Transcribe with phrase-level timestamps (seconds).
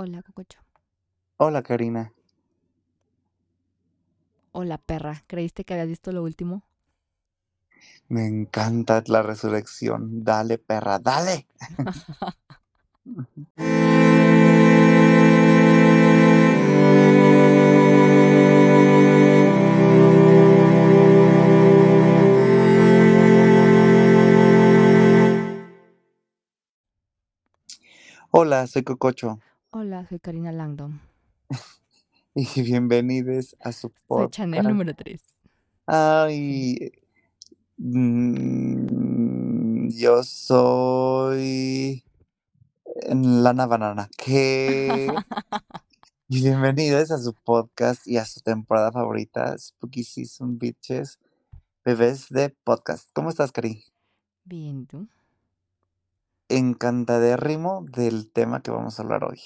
[0.00, 0.60] Hola, Cococho.
[1.38, 2.12] Hola, Karina.
[4.52, 5.24] Hola, perra.
[5.26, 6.62] ¿Creíste que habías visto lo último?
[8.08, 10.24] Me encanta la resurrección.
[10.24, 11.46] Dale, perra, dale.
[28.30, 29.40] Hola, soy Cococho
[29.70, 30.98] Hola, soy Karina Langdon.
[32.34, 34.68] y bienvenidos a su Soy Chanel podcast.
[34.70, 35.22] número 3.
[35.84, 36.92] Ay,
[37.76, 38.88] mm,
[39.90, 42.02] yo soy
[43.12, 44.08] Lana Banana.
[44.16, 45.08] ¿Qué?
[46.30, 51.18] Y bienvenidos a su podcast y a su temporada favorita, Spooky Season Bitches,
[51.82, 53.08] bebés de podcast.
[53.14, 53.82] ¿Cómo estás, Cari?
[54.44, 55.08] Bien, ¿tú?
[56.48, 59.40] Encantadérrimo del tema que vamos a hablar hoy.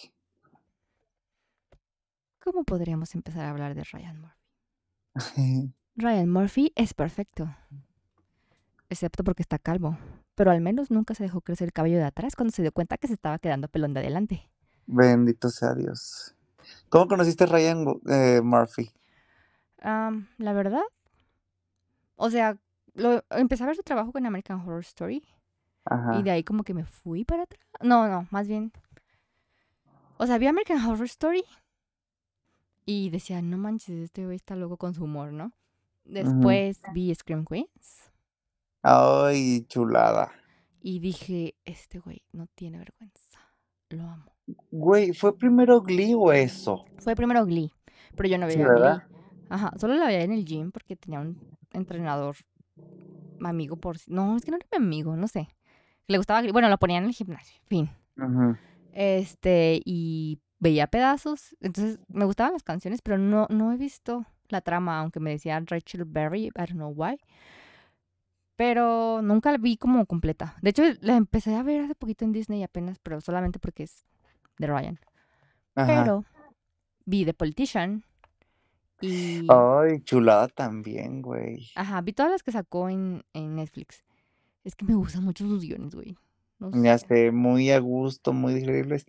[2.42, 5.74] ¿Cómo podríamos empezar a hablar de Ryan Murphy?
[5.96, 7.54] Ryan Murphy es perfecto.
[8.88, 9.98] Excepto porque está calvo.
[10.34, 12.96] Pero al menos nunca se dejó crecer el cabello de atrás cuando se dio cuenta
[12.96, 14.50] que se estaba quedando pelón de adelante.
[14.86, 16.34] Bendito sea Dios.
[16.88, 18.90] ¿Cómo conociste a Ryan eh, Murphy?
[19.82, 20.82] La verdad,
[22.16, 22.56] o sea,
[22.94, 25.26] lo, empecé a ver su trabajo con American Horror Story
[25.94, 26.18] Ajá.
[26.18, 27.60] y de ahí como que me fui para atrás.
[27.82, 28.72] No, no, más bien.
[30.18, 31.44] O sea, vi American Horror Story
[32.84, 35.52] y decía, no manches, este güey está loco con su humor, ¿no?
[36.04, 38.10] Después vi Scream Queens
[38.82, 40.32] Ay, chulada.
[40.80, 43.38] y dije, este güey no tiene vergüenza.
[43.90, 44.32] Lo amo.
[44.70, 46.84] Güey, ¿fue primero Glee o eso?
[46.98, 47.72] Fue primero Glee,
[48.16, 49.06] pero yo no Sí, veía ¿verdad?
[49.08, 49.18] Glee.
[49.50, 51.38] Ajá, solo la veía en el gym porque tenía un
[51.72, 52.36] entrenador
[53.40, 53.98] amigo por...
[53.98, 55.48] si- No, es que no era mi amigo, no sé.
[56.12, 56.42] Le gustaba.
[56.52, 57.90] Bueno, lo ponía en el gimnasio, fin.
[58.92, 61.56] Este, y veía pedazos.
[61.60, 65.58] Entonces, me gustaban las canciones, pero no, no he visto la trama, aunque me decía
[65.64, 67.18] Rachel Berry, I don't know why.
[68.56, 70.56] Pero nunca la vi como completa.
[70.60, 74.04] De hecho, la empecé a ver hace poquito en Disney apenas, pero solamente porque es
[74.58, 75.00] de Ryan.
[75.74, 75.86] Ajá.
[75.86, 76.24] Pero
[77.06, 78.04] vi The Politician
[79.00, 79.46] y...
[79.48, 81.70] Ay, chulada también, güey.
[81.74, 84.04] Ajá, vi todas las que sacó en, en Netflix.
[84.64, 86.16] Es que me gustan mucho sus guiones, güey.
[86.58, 87.06] No Ya sé.
[87.06, 89.06] sé, muy a gusto, muy increíbles.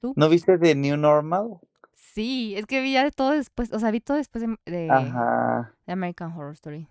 [0.00, 0.12] ¿Tú?
[0.16, 1.58] ¿No viste The New Normal?
[1.94, 4.90] Sí, es que vi ya de todo después, o sea, vi todo después de, de-
[4.90, 5.74] Ajá.
[5.86, 6.86] de American Horror Story.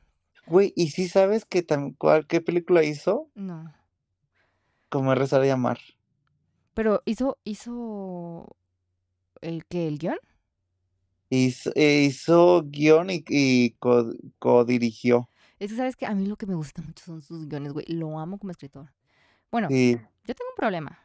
[0.48, 3.30] Güey, ¿y si sabes que tam- cuál, qué película hizo?
[3.36, 3.74] No.
[4.90, 5.80] Como rezar a llamar.
[6.74, 8.56] Pero hizo, hizo
[9.42, 10.18] el que el guion.
[11.30, 15.30] Hizo, eh, hizo guion y, y co- codirigió.
[15.64, 17.86] Es que sabes que a mí lo que me gusta mucho son sus guiones, güey.
[17.88, 18.92] Lo amo como escritor.
[19.50, 19.94] Bueno, Sí.
[20.26, 21.00] yo tengo un problema.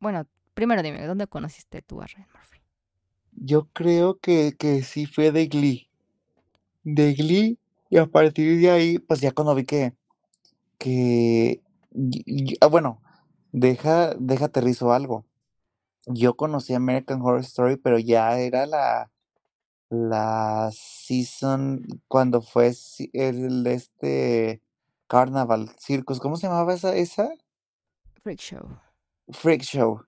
[0.00, 2.60] Bueno, primero dime, ¿dónde conociste tú a Ryan Murphy?
[3.32, 5.90] Yo creo que, que sí fue de Glee.
[6.82, 7.58] De Glee.
[7.90, 9.92] Y a partir de ahí, pues ya cuando vi que.
[10.78, 11.60] que
[11.92, 12.22] y-
[12.52, 13.02] y- ah, bueno,
[13.52, 15.26] deja, deja aterrizo algo.
[16.06, 19.10] Yo conocí American Horror Story, pero ya era la.
[19.88, 24.62] La season cuando fue si- el este
[25.06, 26.18] Carnaval Circus.
[26.18, 26.96] ¿Cómo se llamaba esa?
[26.96, 27.28] esa?
[28.22, 28.78] Freak Show.
[29.28, 30.00] Freak Show.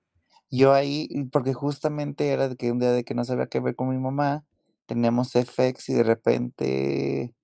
[0.50, 3.77] Yo ahí, porque justamente era de que un día de que no sabía qué ver
[3.77, 4.44] con mi mamá,
[4.87, 7.34] teníamos FX y de repente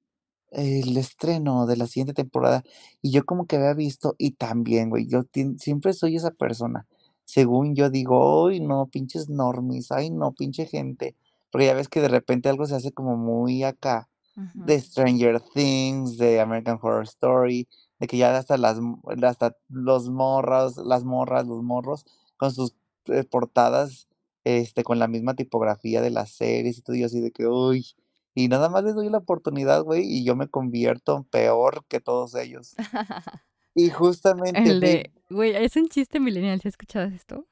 [0.50, 2.64] el estreno de la siguiente temporada.
[3.02, 6.86] Y yo como que había visto, y también, güey, yo tien- siempre soy esa persona.
[7.24, 11.16] Según yo digo, ay, no, pinches normies, ay, no, pinche gente.
[11.54, 14.08] Porque ya ves que de repente algo se hace como muy acá
[14.54, 17.68] de Stranger Things, de American Horror Story,
[18.00, 18.80] de que ya hasta las
[19.22, 22.06] hasta los morras, las morras, los morros
[22.36, 24.08] con sus eh, portadas
[24.42, 27.86] este con la misma tipografía de las series y todo y así de que uy,
[28.34, 32.00] y nada más les doy la oportunidad, güey, y yo me convierto en peor que
[32.00, 32.74] todos ellos.
[33.76, 37.46] Y justamente El de, güey, es un chiste millennial, ¿has escuchado esto?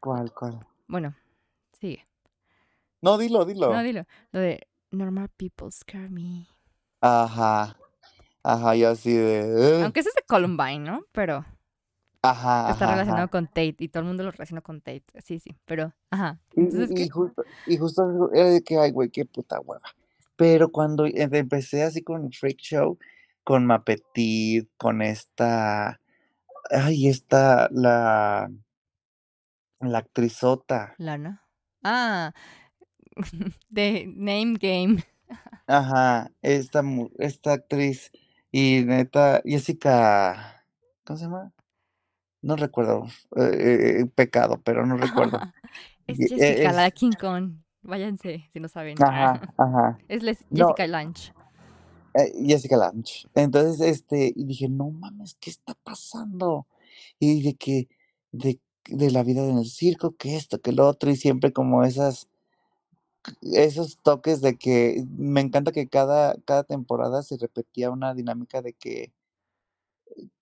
[0.00, 0.66] ¿Cuál, cuál?
[0.86, 1.14] Bueno,
[1.78, 2.06] sigue.
[3.06, 3.82] No, dilo, No, dilo.
[3.84, 4.04] dilo.
[4.32, 6.48] Lo de normal people scare me.
[7.00, 7.76] Ajá.
[8.42, 9.82] Ajá, yo así de.
[9.84, 11.04] Aunque eso es de Columbine, ¿no?
[11.12, 11.44] Pero
[12.20, 13.30] Ajá, está ajá, relacionado ajá.
[13.30, 15.04] con Tate y todo el mundo lo relaciona con Tate.
[15.24, 16.40] Sí, sí, pero, ajá.
[16.56, 17.02] Y, Entonces, y, ¿qué?
[17.04, 19.88] y justo, y justo era de que, ay, güey, qué puta hueva.
[20.34, 22.98] Pero cuando em- empecé así con Freak Show,
[23.44, 26.00] con Mapetit, con esta,
[26.72, 28.50] ay, esta, la,
[29.80, 31.42] la actrizota, Lana.
[31.84, 32.32] Ah,
[33.70, 35.04] de Name Game.
[35.66, 36.82] ajá, esta,
[37.18, 38.12] esta actriz,
[38.52, 40.64] y neta, Jessica,
[41.04, 41.52] ¿cómo se llama?
[42.42, 45.40] no recuerdo, eh, eh, pecado, pero no recuerdo.
[46.06, 47.54] es eh, Jessica, la de es King Kong.
[47.82, 48.98] Váyanse, si no saben.
[49.02, 49.98] Ajá, ajá.
[50.08, 51.32] Es Les- No, Jessica Lange.
[52.14, 53.26] eh, Jessica Lange.
[53.34, 56.66] Entonces, este, y dije: "No mames, ¿qué está pasando?".
[57.18, 57.88] Y de que
[58.32, 61.84] de de la vida en el circo, que esto, que lo otro, y siempre como
[61.84, 62.28] esas
[63.42, 68.72] esos toques de que me encanta que cada cada temporada se repetía una dinámica de
[68.74, 69.12] que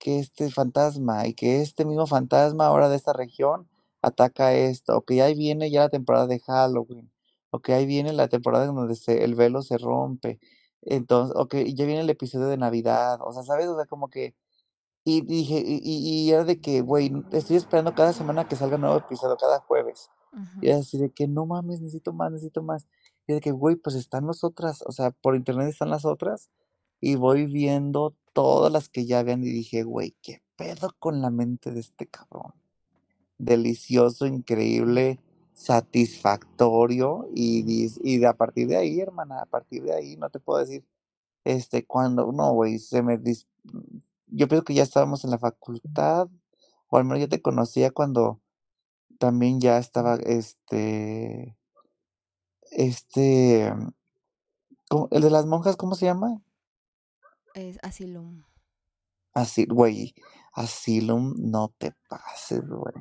[0.01, 3.67] que este fantasma, y que este mismo fantasma ahora de esta región
[4.01, 7.11] ataca esto, o que ahí viene ya la temporada de Halloween,
[7.51, 10.39] o que ahí viene la temporada en donde se el velo se rompe.
[10.81, 13.67] Entonces, o que ya viene el episodio de Navidad, o sea, ¿sabes?
[13.67, 14.35] O sea, como que
[15.05, 18.81] y dije y y era de que, güey, estoy esperando cada semana que salga un
[18.81, 20.09] nuevo episodio, cada jueves.
[20.61, 22.87] Y era así de que: "No mames, necesito más, necesito más".
[23.27, 26.49] Y de que: "Güey, pues están las otras", o sea, por internet están las otras,
[27.01, 31.29] y voy viendo todas las que ya habían, y dije: "Güey, ¿qué pedo con la
[31.29, 32.53] mente de este cabrón?".
[33.37, 35.19] Delicioso, increíble,
[35.53, 37.63] satisfactorio, y
[38.03, 40.83] y de a partir de ahí, hermana, a partir de ahí, no te puedo decir,
[41.45, 43.17] este, cuándo no, güey, se me
[44.27, 46.27] yo pienso que ya estábamos en la facultad,
[46.89, 48.41] o al menos yo te conocía cuando
[49.19, 51.57] también ya estaba, este
[52.71, 53.73] este.
[55.11, 56.41] El de las monjas, ¿cómo se llama?
[57.53, 58.43] Es Asylum.
[59.33, 60.13] Así, güey,
[60.53, 62.93] Asylum, no te pases, güey.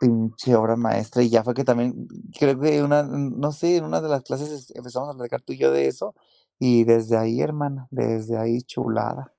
[0.00, 2.08] Pinche obra maestra, y ya fue que también,
[2.38, 5.52] creo que una, no sé, en una de las clases es empezamos a platicar tú
[5.52, 6.14] y yo de eso,
[6.58, 9.34] y desde ahí, hermana, desde ahí, chulada.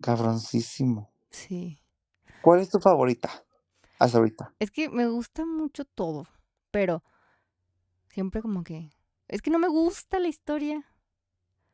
[0.00, 1.12] Cabroncísimo.
[1.30, 1.78] Sí.
[2.42, 3.30] ¿Cuál es tu favorita?
[3.98, 4.52] Hasta ahorita.
[4.58, 6.26] Es que me gusta mucho todo,
[6.70, 7.02] pero
[8.08, 8.90] siempre como que...
[9.28, 10.84] Es que no me gusta la historia,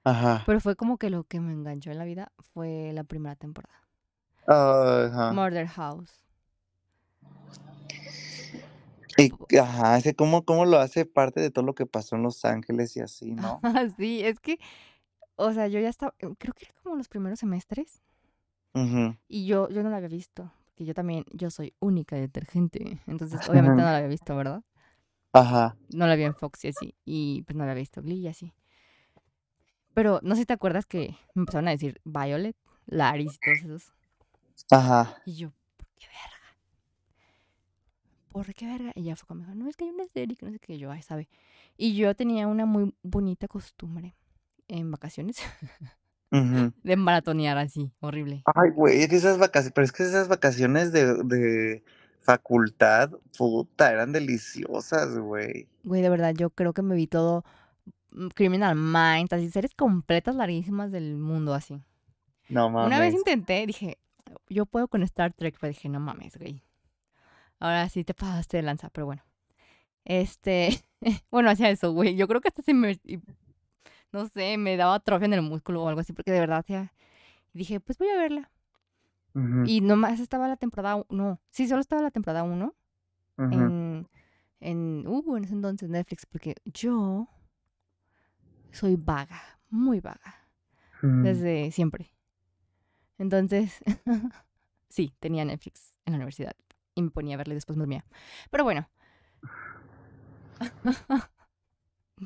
[0.04, 0.44] Ajá.
[0.46, 3.82] pero fue como que lo que me enganchó en la vida fue la primera temporada.
[4.46, 5.32] Ajá.
[5.32, 6.24] Murder House.
[9.16, 12.44] Y ajá, ese cómo cómo lo hace parte de todo lo que pasó en Los
[12.44, 13.60] Ángeles y así, ¿no?
[13.98, 14.60] Sí, es que,
[15.38, 18.02] o sea, yo ya estaba, creo que era como los primeros semestres,
[18.74, 19.16] Ujú.
[19.28, 23.40] y yo yo no la había visto, porque yo también, yo soy única detergente, entonces
[23.48, 24.62] obviamente no la había visto, ¿verdad?
[25.32, 25.76] Ajá.
[25.94, 28.28] No la vi en Fox y así, y pues no la había visto Glee y
[28.28, 28.52] así.
[29.94, 32.56] Pero no sé si te acuerdas que me empezaron a decir Violet,
[32.86, 33.92] Laris y todos esos.
[34.70, 35.22] Ajá.
[35.24, 36.56] Y yo, ¿por qué verga?
[38.30, 38.92] ¿Por qué verga?
[38.96, 40.90] Y ya fue dijo, no, es que hay una serie que no sé qué, yo,
[40.90, 41.28] ay, sabe.
[41.76, 44.16] Y yo tenía una muy bonita costumbre
[44.68, 45.38] en vacaciones
[46.30, 48.42] de maratonear así, horrible.
[48.54, 51.82] Ay, güey, es que esas vacaciones, pero es que esas vacaciones de de
[52.20, 55.66] facultad, puta, eran deliciosas, güey.
[55.84, 57.44] Güey, de verdad, yo creo que me vi todo
[58.10, 61.82] mm, Criminal Minds, así, series completas larguísimas del mundo, así.
[62.50, 63.14] No Una vez mames.
[63.14, 63.98] intenté, dije,
[64.48, 66.62] yo puedo con Star Trek, pero dije, no mames, güey.
[67.60, 69.22] Ahora sí te pasaste de lanza, pero bueno.
[70.04, 70.82] Este,
[71.30, 72.14] bueno, hacía eso, güey.
[72.16, 72.98] Yo creo que hasta se me,
[74.12, 76.92] no sé, me daba atrofia en el músculo o algo así, porque de verdad hacía,
[77.52, 78.50] y dije, pues voy a verla.
[79.34, 82.74] Ujú, Y nomás estaba la temporada, no, sí, solo estaba la temporada 1
[83.38, 83.54] ujú.
[83.54, 84.08] en,
[84.60, 87.28] en, uh, en ese entonces Netflix, porque yo
[88.72, 89.40] soy vaga,
[89.70, 90.48] muy vaga,
[91.02, 91.22] Mm.
[91.22, 92.12] desde siempre.
[93.18, 93.82] Entonces,
[94.88, 96.54] sí, tenía Netflix en la universidad
[96.94, 98.04] y me ponía a verla y después me dormía.
[98.50, 98.88] Pero bueno,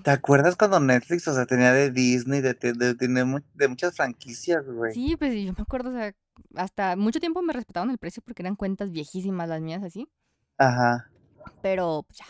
[0.03, 4.65] ¿Te acuerdas cuando Netflix, o sea, tenía de Disney, de de de de muchas franquicias,
[4.67, 4.95] güey?
[4.95, 6.15] sí, pues yo me acuerdo, o sea,
[6.57, 10.09] hasta mucho tiempo me respetaban el precio porque eran cuentas viejísimas las mías así,
[10.59, 11.11] Ajá.
[11.61, 12.27] pero pues ya,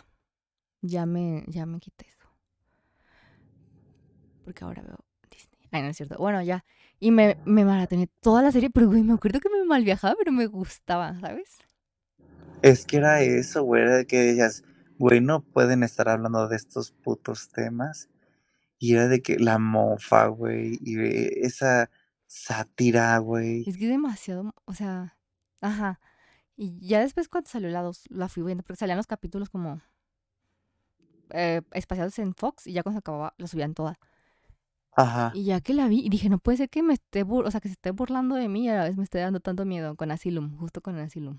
[0.83, 2.29] ya me, ya me quité eso.
[4.45, 4.99] Porque ahora veo
[5.31, 5.69] Disney.
[5.71, 6.17] Ay, no es cierto.
[6.19, 6.65] Bueno, ya.
[7.01, 10.15] Y me, me maratoné toda la serie, pero güey, me acuerdo que me mal viajaba,
[10.19, 11.59] pero me gustaba, ¿sabes?
[12.63, 14.65] Es que era eso, güey, que decías:
[14.99, 18.09] "Güey, no pueden estar hablando de estos putos temas".
[18.79, 20.97] Y era de que la mofa, güey, y
[21.45, 21.91] esa
[22.27, 23.61] sátira, güey.
[23.67, 25.17] Es que es demasiado, o sea,
[25.61, 26.01] ajá.
[26.57, 29.81] Y ya después cuando salió la 2, la fui viendo, porque salían los capítulos como
[31.31, 33.99] eh, espaciados en Fox y ya cuando se acababa, la subían toda.
[34.95, 35.33] Ajá.
[35.35, 37.51] Y ya que la vi, y dije, no puede ser que me esté, bur o
[37.51, 39.65] sea, que se esté burlando de mí y a la vez me esté dando tanto
[39.65, 41.39] miedo con Asylum, justo con Asylum.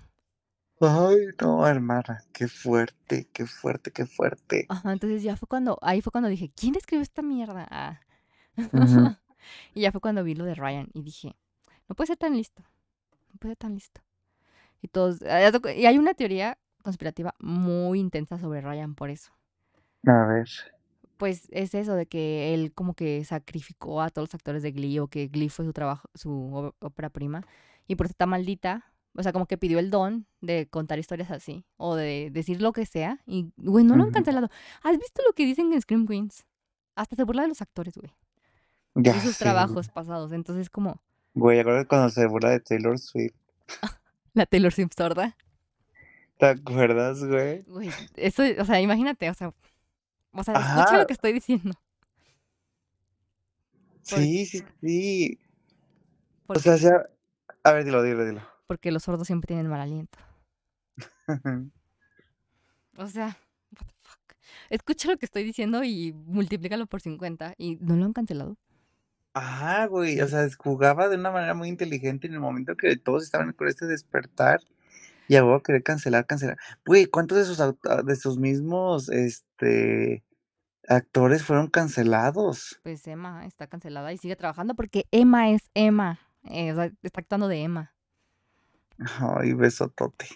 [0.80, 4.66] Ay, no, hermana, qué fuerte, qué fuerte, qué fuerte.
[4.68, 7.66] Ajá, entonces ya fue cuando, ahí fue cuando dije, ¿quién escribió esta mierda?
[7.70, 8.00] Ah.
[8.56, 9.16] Ujú.
[9.74, 11.36] y ya fue cuando vi lo de Ryan y dije,
[11.88, 12.62] no puede ser tan listo,
[13.32, 14.00] no puede ser tan listo.
[14.82, 19.32] Y todos, ah, y hay una teoría conspirativa muy intensa sobre Ryan por eso.
[20.06, 20.48] A ver.
[21.16, 24.98] Pues es eso de que él como que sacrificó a todos los actores de Glee
[24.98, 27.42] o que Glee fue su trabajo, su ópera prima
[27.86, 28.92] y por eso está maldita.
[29.16, 32.72] O sea, como que pidió el don de contar historias así o de decir lo
[32.72, 34.48] que sea y, güey, no lo han cancelado.
[34.82, 36.44] ¿Has visto lo que dicen en Scream Queens?
[36.96, 38.12] Hasta se burla de los actores, güey.
[38.96, 40.32] Ya Y sus trabajos pasados.
[40.32, 41.00] Entonces, como
[41.34, 43.34] Güey, acuerdas cuando se burla de Taylor Swift?
[44.34, 45.36] la Taylor Swift sorda.
[46.38, 47.62] ¿Te acuerdas, güey?
[47.62, 49.52] Güey, eso, o sea, imagínate, o sea,
[50.32, 51.72] o sea, escucha lo que estoy diciendo.
[54.02, 55.38] Sí, sí, sí.
[56.46, 57.08] O sea, sea...
[57.62, 58.42] A ver, dilo, dilo, dilo.
[58.66, 60.18] Porque los sordos siempre tienen mal aliento.
[62.96, 63.36] O sea,
[63.72, 64.36] what the fuck.
[64.70, 68.56] Escucha lo que estoy diciendo y multiplícalo por 50 y no lo han cancelado.
[69.32, 73.24] Ajá, güey, o sea, jugaba de una manera muy inteligente en el momento que todos
[73.24, 74.60] estaban con este despertar
[75.26, 76.56] y a huevo querer cancelar, cancelar.
[76.86, 80.22] Güey, ¿cuántos de sus aut- de sus mismos este
[80.86, 82.78] actores fueron cancelados?
[82.84, 86.20] Pues Emma está cancelada y sigue trabajando porque Emma es Emma.
[86.44, 87.93] Eh, o sea, está actuando de Emma.
[88.98, 90.26] Ay, besotote.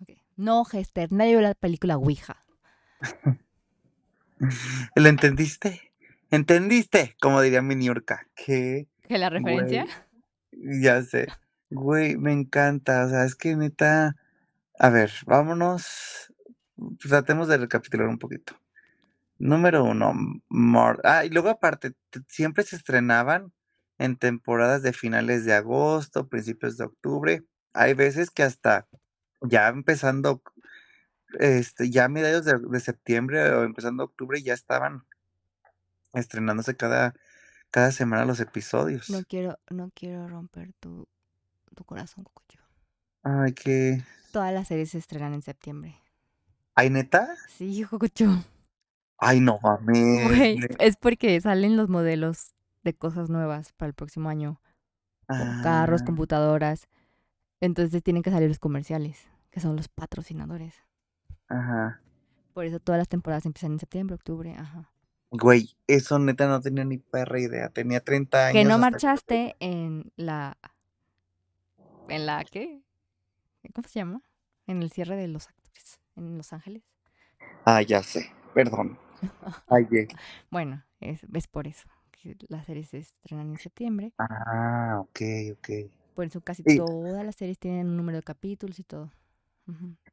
[0.00, 0.10] Ok.
[0.36, 2.36] No, Hester, nadie vio la película Ouija.
[4.96, 5.92] ¿Lo entendiste?
[6.30, 7.14] ¿Entendiste?
[7.20, 8.26] Como diría mi Niurka.
[8.34, 8.88] ¿Qué?
[9.06, 9.86] ¿Que la referencia?
[10.52, 11.28] Güey, ya sé.
[11.70, 13.04] Güey, me encanta.
[13.04, 14.16] O sea, es que neta.
[14.78, 16.32] A ver, vámonos.
[17.00, 18.58] Tratemos de recapitular un poquito.
[19.38, 20.12] Número uno,
[20.48, 21.92] Mor- Ah, y luego aparte,
[22.28, 23.52] siempre se estrenaban
[23.98, 27.42] en temporadas de finales de agosto, principios de octubre.
[27.74, 28.86] Hay veces que hasta
[29.40, 30.42] ya empezando,
[31.38, 35.04] este, ya a mediados de, de septiembre o empezando octubre ya estaban
[36.12, 37.14] estrenándose cada,
[37.70, 39.10] cada semana los episodios.
[39.10, 41.08] No quiero, no quiero romper tu,
[41.74, 42.60] tu corazón, Cocoyo.
[43.22, 44.02] Ay, que...
[44.32, 45.98] Todas las series se estrenan en septiembre.
[46.74, 47.34] ¿Ay, neta?
[47.48, 48.30] Sí, Cocoyo.
[49.18, 50.28] Ay, no mames.
[50.28, 52.52] Güey, es porque salen los modelos
[52.82, 54.60] de cosas nuevas para el próximo año.
[55.28, 56.88] Como carros, Ah, computadoras.
[57.62, 60.74] Entonces tienen que salir los comerciales, que son los patrocinadores.
[61.48, 62.00] Ajá.
[62.54, 64.90] Por eso todas las temporadas empiezan en septiembre, octubre, ajá.
[65.30, 67.68] Güey, eso neta no tenía ni perra idea.
[67.68, 68.52] Tenía 30 años.
[68.52, 70.58] Que no marchaste en la...
[72.08, 72.82] ¿En la qué?
[73.72, 74.22] ¿Cómo se llama?
[74.66, 76.82] En el cierre de los actores en Los Ángeles.
[77.64, 78.28] Ah, ya sé.
[78.54, 78.98] Perdón.
[79.68, 79.86] Ay,
[80.50, 81.88] Bueno, es, es por eso.
[82.10, 84.12] Que las series se estrenan en septiembre.
[84.18, 85.20] Ah, ok,
[85.52, 85.68] ok.
[86.14, 89.10] Por eso casi Y, todas las series tienen un número de capítulos y todo.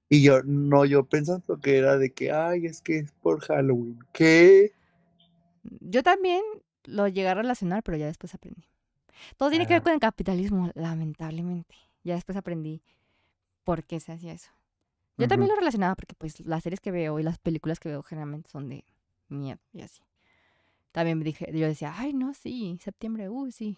[0.08, 4.00] Y yo, no, yo pensando que era de que, ay, es que es por Halloween.
[4.13, 4.72] ¿Qué?
[5.82, 6.41] Yo también
[6.86, 8.63] lo llegué a relacionar, pero ya después aprendí.
[9.38, 11.75] Todo tiene que ver con el capitalismo, lamentablemente.
[12.03, 12.82] Ya después aprendí
[13.63, 14.51] por qué se hacía eso.
[15.18, 18.01] Yo también lo relacionaba porque pues las series que veo y las películas que veo
[18.03, 18.86] generalmente son de
[19.27, 20.01] miedo y así.
[20.94, 23.77] También me dije, yo decía, ay, no, sí, septiembre, uy, sí,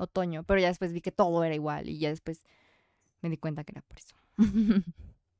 [0.00, 0.44] otoño.
[0.44, 2.44] Pero ya después vi que todo era igual y ya después
[3.22, 4.16] me di cuenta que era por eso.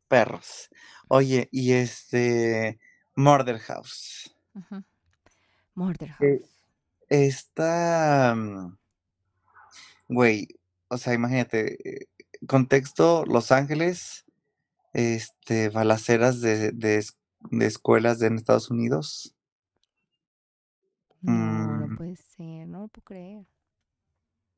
[0.08, 0.68] Perros.
[1.08, 2.78] Oye, y este.
[3.16, 4.34] Murder House.
[5.74, 6.64] Murder Eh, House.
[7.08, 8.34] Esta.
[8.36, 8.76] mm,
[10.08, 10.48] Güey,
[10.88, 11.78] o sea, imagínate.
[12.02, 12.06] eh,
[12.46, 14.24] Contexto: Los Ángeles.
[14.94, 17.04] Este, balaceras de, de,
[17.50, 19.34] de escuelas en Estados Unidos.
[21.22, 23.46] No, no Mm, puede ser, no lo puedo creer.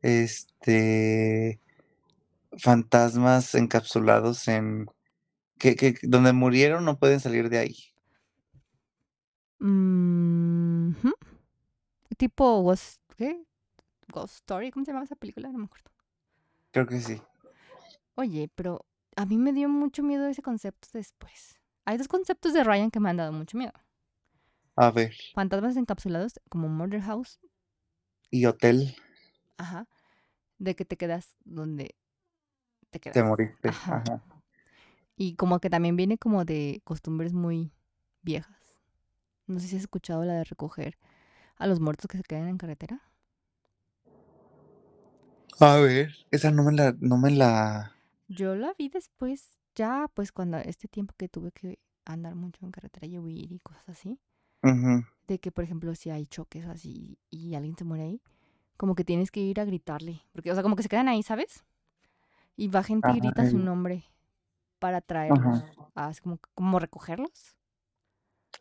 [0.03, 1.61] Este.
[2.59, 4.87] Fantasmas encapsulados en.
[5.59, 7.77] Que, que donde murieron no pueden salir de ahí.
[9.61, 10.93] Mm.
[12.17, 13.45] Tipo Ghost, ¿qué?
[14.09, 15.51] Ghost Story, ¿cómo se llamaba esa película?
[15.51, 15.91] No me acuerdo.
[16.73, 17.21] Creo que sí.
[18.15, 18.85] Oye, pero
[19.17, 21.61] a mí me dio mucho miedo ese concepto después.
[21.85, 23.73] Hay dos conceptos de Ryan que me han dado mucho miedo.
[24.77, 25.15] A ver.
[25.35, 27.39] Fantasmas encapsulados como Murder House,
[28.31, 28.97] Y Hotel,
[29.63, 29.89] ajá,
[30.59, 31.97] de que te quedas donde
[32.91, 33.23] te te quedas.
[33.23, 33.69] moriste.
[33.89, 33.97] Ajá.
[33.97, 34.23] Ajá.
[35.17, 37.73] Y como que también viene como de costumbres muy
[38.23, 38.77] viejas.
[39.47, 40.99] No sé si has escuchado la de recoger
[41.57, 43.03] a los muertos que se quedan en carretera.
[45.61, 46.11] A ver.
[46.31, 47.93] Esa no me la, no me la.
[48.27, 52.73] Yo la vi después, ya pues cuando este tiempo que tuve que andar mucho en
[52.73, 54.19] carretera y huir y cosas así,
[54.63, 55.05] Ujú.
[55.27, 58.23] de que por ejemplo si hay choques así y alguien se muere ahí,
[58.83, 61.23] como que tienes que ir a gritarle, porque o sea, como que se quedan ahí,
[61.23, 61.65] ¿sabes?
[62.57, 64.05] Y va gente y grita su nombre
[64.81, 65.75] para traerlos, Ajá.
[65.95, 67.57] a- así como, como recogerlos,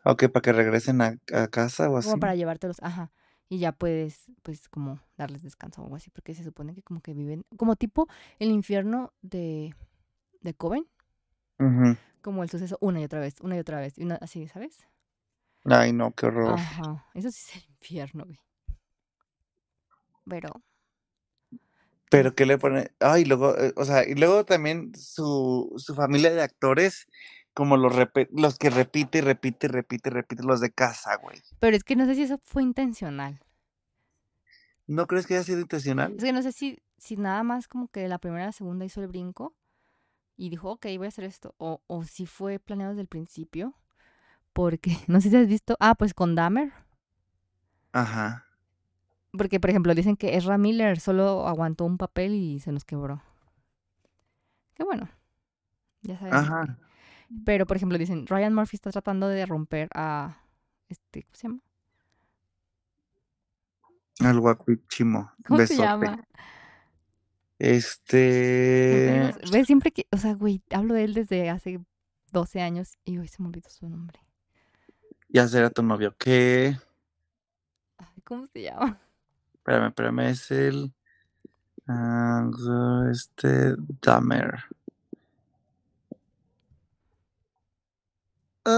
[0.04, 2.18] Ok, para que regresen a, a casa o como así.
[2.18, 3.12] para llevártelos, ajá.
[3.48, 7.00] Y ya puedes, pues, como darles descanso o algo así, porque se supone que como
[7.02, 9.74] que viven, como tipo el infierno de,
[10.42, 10.86] de Coven,
[12.22, 14.86] como el suceso una y otra vez, una y otra vez, y una, así, ¿sabes?
[15.64, 16.56] Ay, no, qué horror.
[16.56, 18.38] Ajá, eso sí es el infierno, güey.
[20.26, 20.50] Pero
[22.10, 26.30] Pero que le pone, ay, luego, eh, o sea, y luego también su, su familia
[26.32, 27.06] de actores,
[27.54, 27.94] como los,
[28.32, 31.40] los que repite y repite y repite y repite los de casa, güey.
[31.58, 33.40] Pero es que no sé si eso fue intencional.
[34.86, 36.14] ¿No crees que haya sido intencional?
[36.16, 39.00] Es que no sé si, si nada más como que la primera la segunda hizo
[39.00, 39.54] el brinco
[40.36, 41.54] y dijo, ok, voy a hacer esto.
[41.58, 43.74] O, o si fue planeado desde el principio.
[44.52, 46.72] Porque, no sé si has visto, ah, pues con Dahmer.
[47.92, 48.44] Ajá.
[49.36, 53.22] Porque, por ejemplo, dicen que Ezra Miller solo aguantó un papel y se nos quebró.
[54.74, 55.08] Qué bueno.
[56.02, 56.34] Ya sabes.
[56.34, 56.78] Ajá.
[57.46, 60.38] Pero, por ejemplo, dicen, Ryan Murphy está tratando de romper a...
[60.88, 61.60] Este, ¿Cómo se llama?
[64.20, 65.32] Al guapichimo.
[65.46, 66.22] ¿Cómo se llama?
[67.58, 69.32] Este...
[69.50, 70.06] Ves, siempre que...
[70.12, 71.80] O sea, güey, hablo de él desde hace
[72.32, 74.20] 12 años y hoy se me olvidó su nombre.
[75.30, 76.14] Ya será tu novio.
[76.18, 76.76] ¿Qué?
[78.24, 79.00] ¿Cómo se llama?
[79.62, 80.92] Espérame, espérame, es el.
[81.86, 83.76] Uh, este.
[84.02, 84.64] Dahmer.
[88.66, 88.72] Uh,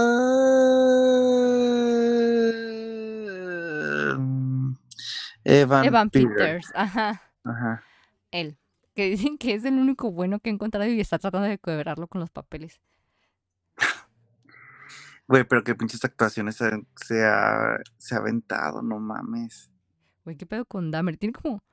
[5.43, 6.71] Evan, Evan Peters.
[6.75, 7.23] Ajá.
[7.43, 7.83] Ajá.
[8.29, 8.59] Él.
[8.93, 12.07] Que dicen que es el único bueno que he encontrado y está tratando de quebrarlo
[12.07, 12.79] con los papeles.
[15.27, 19.71] Güey, pero qué pinches actuaciones se, se, ha, se ha aventado, no mames.
[20.25, 21.17] Güey, ¿qué pedo con Dahmer?
[21.17, 21.63] Tiene como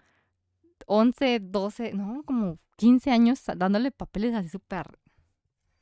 [0.86, 4.98] 11, 12, no, como 15 años dándole papeles así súper.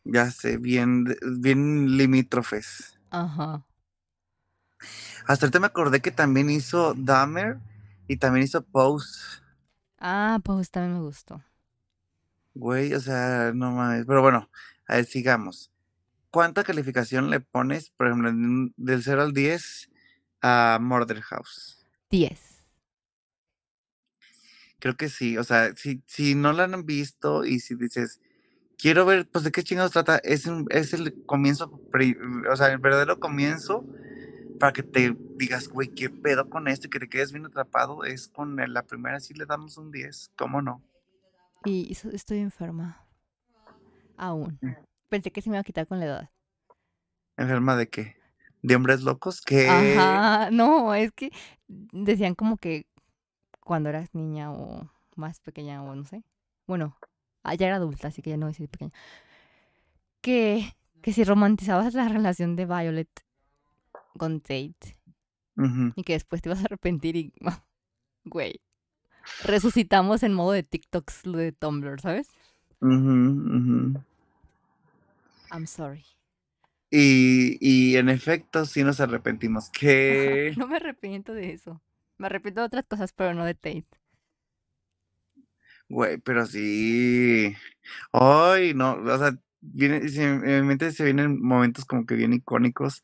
[0.04, 1.04] Ya sé, bien,
[1.38, 2.96] bien limítrofes.
[3.10, 3.66] Ajá.
[5.26, 7.58] Hasta ahorita me acordé que también hizo Dahmer
[8.06, 9.42] y también hizo Pose.
[9.98, 11.42] Ah, Pose también me gustó.
[12.54, 14.06] Güey, o sea, no mames.
[14.06, 14.48] Pero bueno,
[14.86, 15.70] a ver, sigamos.
[16.30, 18.30] ¿Cuánta calificación le pones, por ejemplo,
[18.76, 19.90] del 0 al 10
[20.40, 21.84] a Murder House?
[22.10, 22.49] 10
[24.80, 25.38] creo que sí.
[25.38, 28.20] O sea, si, si no la han visto y si dices,
[28.78, 31.80] quiero ver, pues de qué chingados trata, es, es el comienzo,
[32.50, 33.84] o sea, el verdadero comienzo
[34.58, 38.04] para que te digas, güey, qué pedo con esto y que te quedes bien atrapado,
[38.04, 40.82] es con la primera sí le damos un 10, ¿cómo no?
[41.64, 43.06] Y estoy enferma.
[44.16, 44.58] Aún.
[44.60, 44.72] Mm.
[45.08, 46.30] Pensé que se me iba a quitar con la edad.
[47.36, 48.16] ¿Enferma de qué?
[48.62, 49.40] ¿De hombres locos?
[49.40, 51.30] que Ajá, no, es que
[51.66, 52.86] decían como que
[53.64, 56.22] cuando eras niña o más pequeña o no sé.
[56.66, 56.96] Bueno,
[57.42, 58.92] ah, ya era adulta, así que ya no voy a decir pequeña.
[60.20, 63.24] Que, que si romantizabas la relación de Violet
[64.18, 64.96] con Tate
[65.94, 67.34] y que después te ibas a arrepentir y,
[68.24, 68.60] güey,
[69.44, 72.28] resucitamos en modo de TikToks lo de Tumblr, ¿sabes?
[72.80, 73.94] I'm
[75.66, 76.04] sorry.
[76.90, 79.70] Y, y en efecto, sí nos arrepentimos.
[79.70, 80.54] Que...
[80.56, 81.80] no me arrepiento de eso.
[82.20, 83.86] Me arrepiento de otras cosas, pero no de Tate.
[85.88, 87.56] Güey, pero sí.
[88.12, 93.02] Ay, no, o sea, viene, en mi mente se vienen momentos como que bien icónicos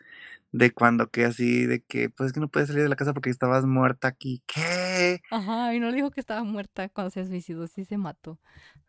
[0.52, 3.14] de cuando que así, de que, pues es que no puedes salir de la casa
[3.14, 4.42] porque estabas muerta aquí.
[4.46, 5.22] ¿Qué?
[5.31, 8.38] Ajá, y no le dijo que estaba muerta cuando se suicidó, sí se mató.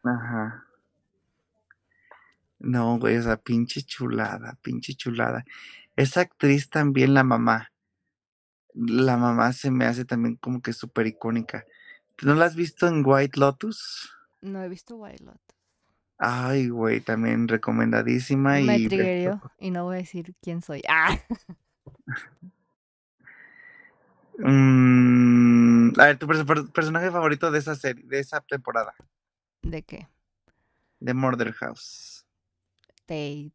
[0.04, 0.66] Ajá.
[2.60, 5.46] No, güey, o sea, pinche chulada, pinche chulada.
[5.96, 7.72] Esa actriz también, la mamá
[8.78, 11.66] la mamá se me hace también como que súper icónica.
[12.24, 14.12] ¿No la has visto en White Lotus?
[14.42, 15.58] No he visto White Lotus.
[16.20, 18.60] Ay, güey, también recomendadísima.
[18.60, 18.88] Me y,
[19.60, 20.82] y no voy a decir quién soy.
[20.90, 21.18] Ah.
[24.40, 28.94] Mm, a ver, tu personaje favorito de esa serie, de esa temporada.
[29.64, 30.08] ¿De qué?
[31.00, 32.24] De Murder House.
[33.08, 33.52] Tate.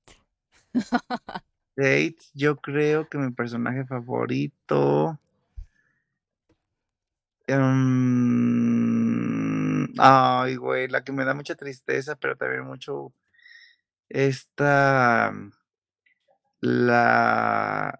[1.74, 5.18] Tate, yo creo que mi personaje favorito.
[7.46, 8.72] Em,
[9.98, 13.12] ay, güey, la que me da mucha tristeza, pero también mucho.
[14.08, 15.32] Esta.
[16.60, 17.96] La.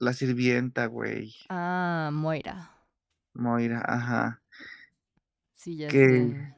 [0.00, 1.34] La sirvienta, güey.
[1.48, 2.70] Ah, Moira.
[3.34, 4.42] Moira, ajá.
[5.54, 6.57] Sí, ya sé.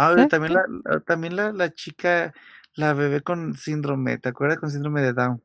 [0.00, 2.32] Ah, también, la, también la, la chica,
[2.74, 4.60] la bebé con síndrome, ¿te acuerdas?
[4.60, 5.42] Con síndrome de Down.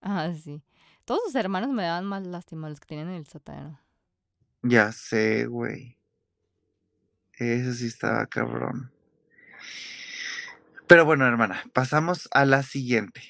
[0.00, 0.60] Ah, sí.
[1.04, 3.80] Todos sus hermanos me daban más lástima los que tienen el sótano.
[4.62, 5.96] Ya sé, güey.
[7.34, 8.90] Eso sí estaba cabrón.
[10.88, 13.22] Pero bueno, hermana, pasamos a la siguiente.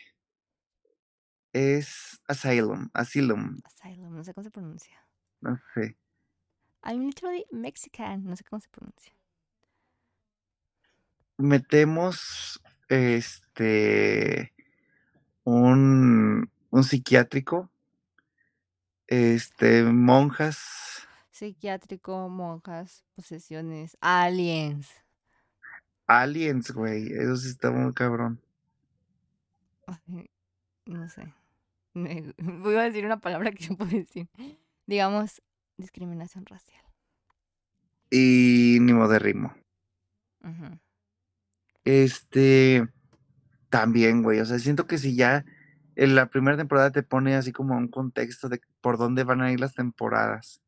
[1.53, 3.61] Es Asylum, Asylum.
[3.65, 5.07] Asylum, no sé cómo se pronuncia.
[5.43, 5.99] No sé.
[6.83, 9.18] I'm literally Mexican, no sé cómo se pronuncia
[11.39, 14.53] metemos este
[15.45, 17.71] un, un psiquiátrico
[19.07, 21.09] Este, monjas.
[21.31, 24.91] Psiquiátrico, monjas, posesiones, aliens.
[26.09, 27.13] Aliens, güey.
[27.13, 28.41] Eso sí está muy cabrón.
[29.87, 30.31] Ay,
[30.87, 31.35] no sé.
[31.95, 34.29] Me- Voy a decir una palabra que yo puedo decir.
[34.87, 35.43] Digamos,
[35.77, 36.85] discriminación racial.
[38.11, 39.55] Y ni modo de ritmo.
[41.89, 42.87] Este,
[43.71, 44.41] también, güey.
[44.41, 45.47] O sea, siento que si ya
[45.97, 49.51] en la primera temporada te pone así como un contexto de por dónde van a
[49.53, 50.61] ir las temporadas.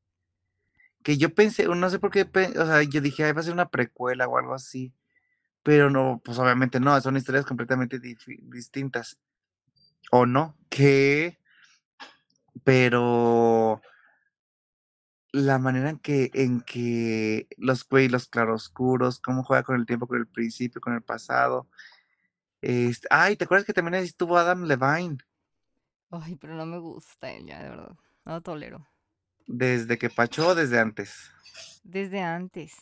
[1.03, 3.53] Que yo pensé, no sé por qué, o sea, yo dije, "Ay, va a ser
[3.53, 4.95] una precuela o algo así.
[5.63, 9.19] Pero no, pues obviamente no, son historias completamente distintas.
[10.11, 11.39] O no, que,
[12.65, 13.83] pero
[15.33, 20.07] la manera en que, en que los güey, los claroscuros, cómo juega con el tiempo,
[20.07, 21.69] con el principio, con el pasado.
[22.61, 25.19] Este, ay, ¿te acuerdas que también estuvo Adam Levine?
[26.11, 27.97] Ay, pero no me gusta él ya, de verdad.
[28.25, 28.88] No lo tolero.
[29.47, 31.31] Desde que Pachó o desde antes.
[31.83, 32.75] Desde antes.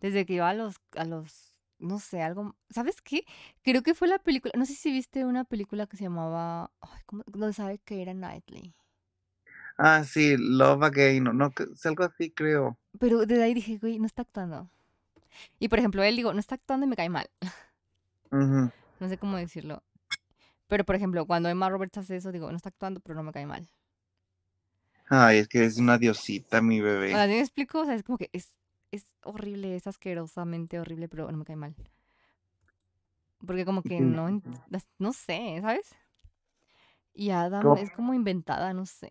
[0.00, 2.56] Desde que iba a los, a los, no sé, algo.
[2.70, 3.24] ¿Sabes qué?
[3.62, 4.52] Creo que fue la película.
[4.56, 6.72] No sé si viste una película que se llamaba.
[6.80, 7.22] Ay, ¿cómo?
[7.34, 8.74] No sabe que era Knightley.
[9.84, 12.78] Ah, sí, Love Again, no, no, es algo así, creo.
[13.00, 14.68] Pero desde ahí dije, güey, no está actuando.
[15.58, 17.28] Y por ejemplo, él digo, no está actuando y me cae mal.
[18.32, 18.70] Ujú.
[19.00, 19.82] No sé cómo decirlo.
[20.68, 23.32] Pero por ejemplo, cuando Emma Roberts hace eso, digo, no está actuando, pero no me
[23.32, 23.68] cae mal.
[25.10, 27.10] Ay, es que es una diosita, mi O bebé.
[27.10, 27.80] sea, ¿sí me explico?
[27.80, 28.56] O sea, es como que es,
[28.92, 31.74] es horrible, es asquerosamente horrible, pero no me cae mal.
[33.46, 34.40] Porque como que no,
[34.98, 35.94] no sé, ¿sabes?
[37.14, 39.10] Y Adam es como inventada, no sé.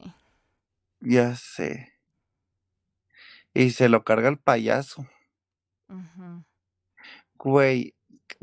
[1.02, 1.94] Ya sé.
[3.54, 5.08] Y se lo carga el payaso.
[7.36, 7.96] Güey,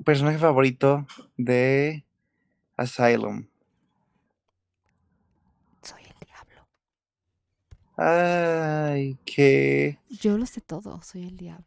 [0.04, 2.04] personaje favorito de
[2.76, 3.46] Asylum.
[5.82, 6.68] Soy el diablo.
[7.96, 11.64] Ay, qué Yo lo sé todo, soy el diablo.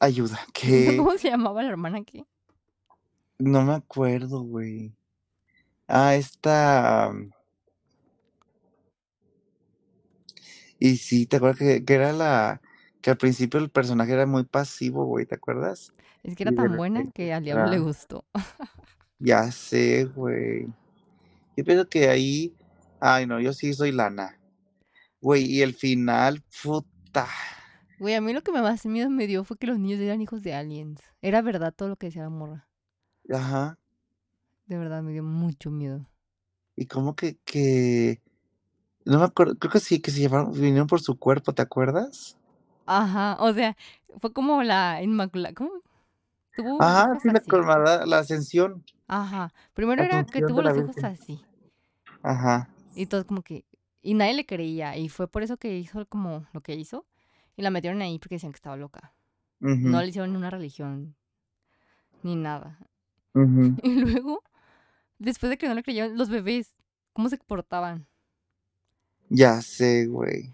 [0.00, 2.24] ayuda, qué ¿Cómo se llamaba la hermana aquí?
[3.38, 4.95] no me acuerdo, güey.
[5.88, 7.30] Ah, esta um,
[10.78, 12.60] y sí, ¿te acuerdas que, que era la
[13.00, 15.92] que al principio el personaje era muy pasivo, güey, ¿te acuerdas?
[16.22, 18.24] Es que era Y de tan buena repente que al diablo le gustó.
[19.18, 20.66] Ya sé, güey.
[21.56, 22.54] Yo pienso que ahí,
[23.00, 24.38] ay no, yo sí soy lana.
[25.20, 27.28] Güey, y el final, puta.
[27.98, 30.42] Güey, a mí lo que más miedo me dio fue que los niños eran hijos
[30.42, 31.00] de aliens.
[31.22, 32.68] Era verdad todo lo que decía la morra.
[33.30, 33.78] Ajá.
[34.66, 36.06] De verdad, me dio mucho miedo.
[36.76, 38.20] Y como que, que,
[39.04, 42.36] no me acuerdo, creo que sí, que se llevaron, vinieron por su cuerpo, ¿te acuerdas?
[42.86, 43.76] Ajá, o sea,
[44.20, 45.54] fue como la Inmaculada.
[45.54, 45.70] ¿Cómo?
[46.56, 48.84] Tuvo Ajá, sí, la, la ascensión.
[49.08, 49.52] Ajá.
[49.74, 51.04] Primero La era que tuvo los hijos Virgen.
[51.04, 51.40] así.
[52.22, 52.68] Ajá.
[52.94, 53.64] Y todo como que.
[54.02, 54.96] Y nadie le creía.
[54.96, 57.04] Y fue por eso que hizo como lo que hizo.
[57.56, 59.12] Y la metieron ahí porque decían que estaba loca.
[59.60, 61.14] No le hicieron una religión.
[62.22, 62.78] Ni nada.
[63.34, 63.76] ujú.
[63.82, 64.42] Y luego,
[65.18, 66.70] después de que no le creyeron, los bebés,
[67.12, 68.08] ¿cómo se portaban?
[69.30, 70.52] Ya sé, güey.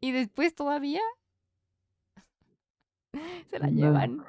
[0.00, 1.02] Y después todavía
[3.50, 3.70] se la No.
[3.70, 4.24] llevan.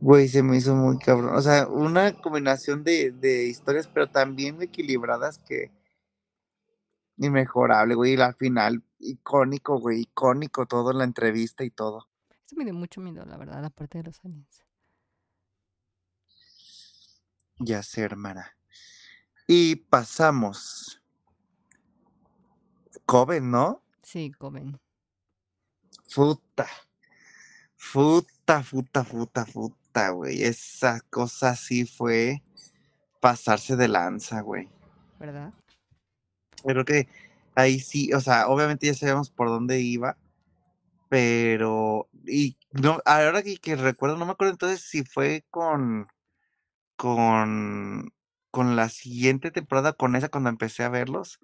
[0.00, 1.34] Güey, se me hizo muy cabrón.
[1.34, 5.70] O sea, una combinación de, de historias, pero también equilibradas que
[7.18, 8.14] inmejorable, güey.
[8.14, 12.08] Y al final, icónico, güey, icónico todo en la entrevista y todo.
[12.46, 14.64] Eso me dio mucho miedo, la verdad, la parte de los aliens.
[17.60, 18.55] Ya sé, hermana.
[19.46, 21.00] Y pasamos.
[23.04, 23.82] Coven, ¿no?
[24.02, 24.78] Sí, Coven.
[26.08, 26.66] Futa.
[27.76, 30.42] Futa, futa, futa, futa, güey.
[30.42, 32.42] Esa cosa sí fue
[33.20, 34.68] pasarse de lanza, güey.
[35.18, 35.52] ¿Verdad?
[36.64, 37.08] Creo que
[37.54, 40.16] ahí sí, o sea, obviamente ya sabíamos por dónde iba,
[41.08, 46.08] pero y no, ahora que, que recuerdo, no me acuerdo entonces si fue con
[46.96, 48.12] con
[48.56, 51.40] con la siguiente temporada, con esa cuando empecé a verlos,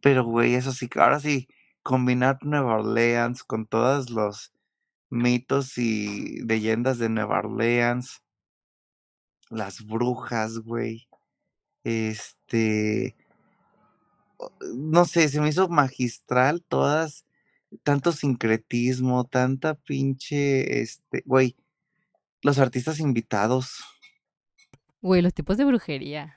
[0.00, 1.48] pero güey, eso sí, ahora sí,
[1.82, 4.52] combinar Nueva Orleans con todos los
[5.10, 8.22] mitos y leyendas de Nueva Orleans,
[9.50, 11.08] las brujas, güey,
[11.82, 13.16] este,
[14.76, 17.24] no sé, se me hizo magistral todas,
[17.82, 21.56] tanto sincretismo, tanta pinche, este, güey,
[22.40, 23.82] los artistas invitados,
[25.06, 26.35] Güey, los tipos de brujería.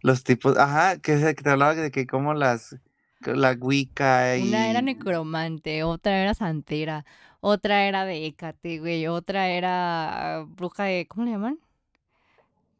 [0.00, 2.76] Los tipos, ajá, que, se- que te hablaba de que como las,
[3.20, 7.04] la Wicca Una era y, necromante, otra era santera,
[7.40, 11.58] otra era de Hécate, güey, otra era bruja de, ¿cómo le llaman?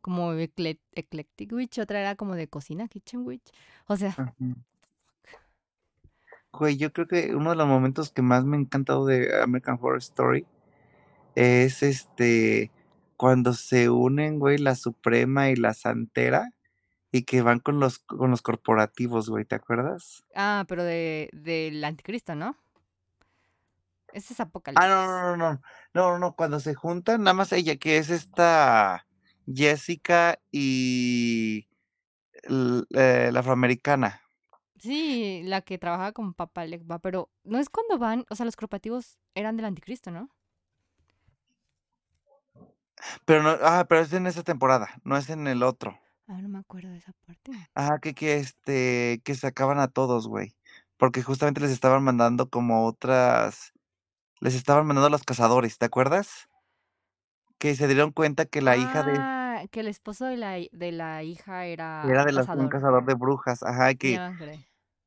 [0.02, 3.52] como ecle- Eclectic Witch, otra era como de cocina, Kitchen Witch.
[3.87, 4.35] O sea.
[6.52, 9.78] Güey, yo creo que uno de los momentos que más me ha encantado de American
[9.81, 10.44] Horror Story
[11.35, 12.70] es este
[13.16, 16.50] cuando se unen, güey, la Suprema y la Santera
[17.12, 20.25] y que van con los con los corporativos, güey, ¿te acuerdas?
[20.35, 22.57] ah, pero de del anticristo, ¿no?
[24.12, 24.40] Ese es
[24.75, 24.88] Ah, Apocalipsis.
[24.88, 25.62] no, no, no, no,
[25.94, 29.07] no, no, no, cuando se juntan, nada más ella, que es esta
[29.46, 31.68] Jessica y
[32.94, 34.22] eh, la afroamericana.
[34.79, 38.57] Sí, la que trabaja con Papa Legba, pero no es cuando van, o sea, los
[38.57, 40.31] corporativos eran del anticristo, ¿no?
[43.25, 45.98] Pero no, ah, pero es en esa temporada, no es en el otro.
[46.33, 47.53] Ah, no me acuerdo de esa parte.
[47.75, 50.57] Ah, que, que este, que sacaban a todos, güey.
[50.97, 53.73] Porque justamente les estaban mandando como otras,
[54.40, 56.49] les estaban mandando a los cazadores, ¿te acuerdas?
[57.59, 60.71] Que se dieron cuenta que la hija de, Ah, que el esposo de la, hi-
[60.73, 62.68] de la hija era era de los, un cazador.
[62.68, 64.21] cazador de brujas, ajá, y que,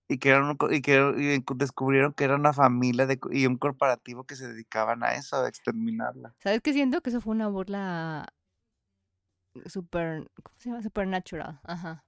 [0.09, 3.19] y que, eran un co- y que y encu- descubrieron que era una familia de,
[3.19, 6.35] co- y un corporativo que se dedicaban a eso, a exterminarla.
[6.39, 7.01] ¿Sabes qué siento?
[7.01, 8.27] Que eso fue una burla
[9.65, 10.81] super, ¿cómo se llama?
[10.81, 11.59] Supernatural.
[11.63, 12.05] Ajá.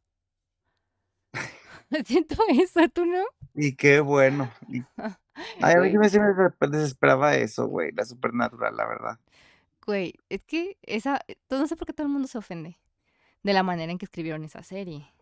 [2.05, 3.23] Siento eso, ¿tú no?
[3.53, 4.51] Y qué bueno.
[4.67, 4.83] y-
[5.62, 6.10] ay, a mí me,
[6.69, 9.19] desesperaba eso, güey, la supernatural, la verdad.
[9.86, 12.79] güey, es que esa, no sé por qué todo el mundo se ofende
[13.43, 15.13] de la manera en que escribieron esa serie.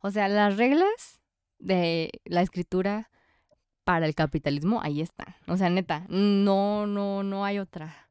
[0.00, 1.20] O sea, las reglas
[1.58, 3.10] de la escritura
[3.84, 5.34] para el capitalismo, ahí están.
[5.46, 8.07] O sea, neta, no, no, no hay otra.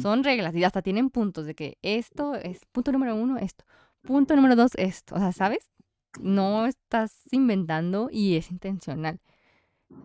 [0.00, 3.64] Son reglas y hasta tienen puntos de que esto es punto número uno, esto.
[4.02, 5.14] Punto número dos, esto.
[5.14, 5.70] O sea, ¿sabes?
[6.20, 9.20] No estás inventando y es intencional.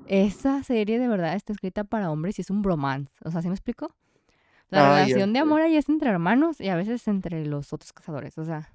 [0.08, 3.12] Esa serie de verdad está escrita para hombres y es un bromance.
[3.24, 3.96] O sea, ¿sí me explico?
[4.70, 7.94] La ya relación de amor ahí es entre hermanos y a veces entre los otros
[7.94, 8.38] cazadores.
[8.38, 8.70] O sea,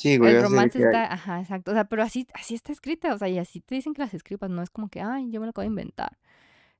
[0.00, 1.72] Sí, güey, el romance está, ajá, exacto.
[1.72, 3.12] O sea, pero así, así está escrita.
[3.12, 4.50] O sea, y así te dicen que las escribas.
[4.50, 6.16] No es como que, ay, yo me lo acabo de inventar.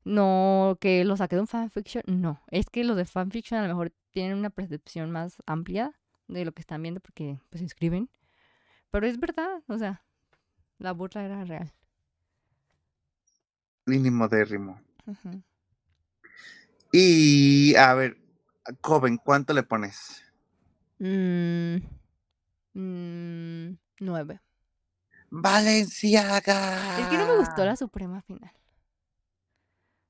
[0.05, 2.03] No, que lo saqué de un fanfiction.
[2.07, 5.93] No, es que los de fanfiction a lo mejor tienen una percepción más amplia
[6.29, 8.11] de lo que están viendo porque pues escriben.
[8.91, 10.05] Pero es verdad, o sea,
[10.79, 11.73] la burla era real.
[13.87, 14.81] Mínimo dérrimo.
[15.07, 15.43] Ujú.
[16.93, 18.17] Y a ver,
[18.81, 20.23] Coven, ¿cuánto le pones?
[20.99, 21.77] Mm,
[22.75, 24.41] mm, nueve.
[25.31, 27.01] Valenciaga.
[27.01, 28.53] Es que no me gustó la suprema final.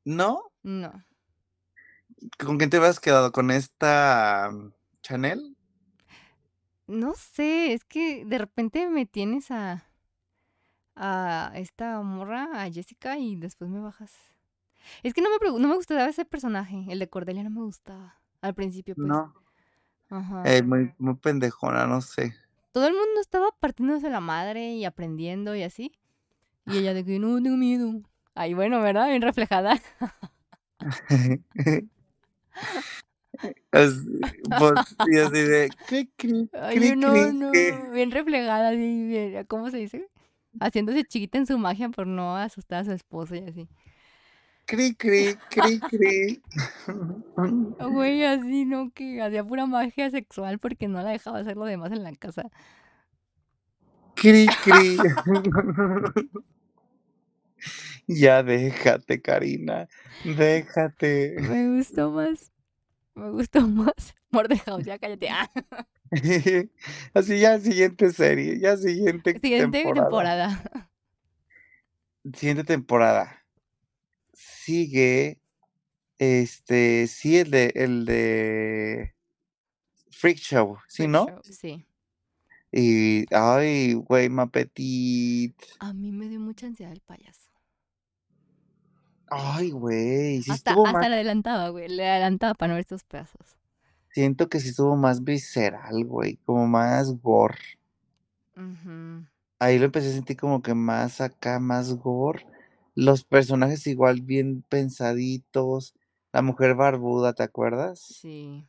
[0.04, 0.42] ¿No?
[0.62, 1.04] No.
[2.38, 3.32] ¿Con quién te habías quedado?
[3.32, 5.56] ¿Con esta mm, Chanel?
[6.86, 9.84] No sé, es que de repente me tienes a,
[10.96, 14.12] a esta morra, a Jessica, y después me bajas.
[15.02, 18.20] Es que no me, no me gustaba ese personaje, el de Cordelia no me gustaba.
[18.40, 19.06] Al principio, pues.
[19.06, 19.34] No.
[20.08, 20.42] Ajá.
[20.44, 22.34] Eh, muy, muy pendejona, no sé.
[22.72, 25.92] Todo el mundo estaba partiéndose la madre y aprendiendo y así.
[26.66, 28.02] Y ella de que no tengo miedo.
[28.34, 29.08] Ay, bueno, ¿verdad?
[29.08, 29.80] Bien reflejada.
[33.72, 34.02] Es-
[34.58, 35.70] pues, y así de,
[36.52, 37.52] Ay, no, no.
[37.92, 40.08] Bien reflejada, así, bien, ¿cómo se dice?
[40.58, 43.68] Haciéndose chiquita en su magia por no asustar a su esposo y así.
[44.66, 46.42] cri, cri, cri, cri.
[47.80, 48.90] Güey, así, ¿no?
[48.90, 52.50] Que hacía pura magia sexual porque no la dejaba hacer lo demás en la casa.
[54.14, 54.98] Cri, cri.
[58.12, 59.88] Ya déjate, Karina.
[60.24, 61.36] Déjate.
[61.38, 62.52] Me gustó más.
[63.14, 64.14] Me gustó más.
[64.30, 65.28] Morde House, ya cállate.
[65.30, 65.48] Ah,
[67.14, 70.48] Así ya siguiente serie, ya siguiente, siguiente temporada.
[70.58, 70.90] temporada.
[72.34, 73.44] Siguiente temporada.
[74.32, 75.40] Sigue
[76.18, 79.14] este, sí el de el de
[80.10, 81.26] Freak Show, ¿sí Freak no?
[81.26, 81.86] Show, Sí.
[82.72, 85.56] Y ay, güey, Mapetit.
[85.80, 87.49] A mí me dio mucha ansiedad el payaso.
[89.30, 91.88] Ay, güey, sí hasta hasta más le adelantaba, güey.
[91.88, 93.56] Le adelantaba para no ver estos pedazos.
[94.12, 97.58] siento que sí estuvo más visceral, güey, como más gore.
[98.56, 99.24] Ujú,
[99.58, 102.46] Ahí lo empecé a sentir como que más acá, más gore.
[102.94, 105.94] Los personajes igual bien pensaditos.
[106.32, 108.00] La mujer barbuda, ¿te acuerdas?
[108.00, 108.66] Sí.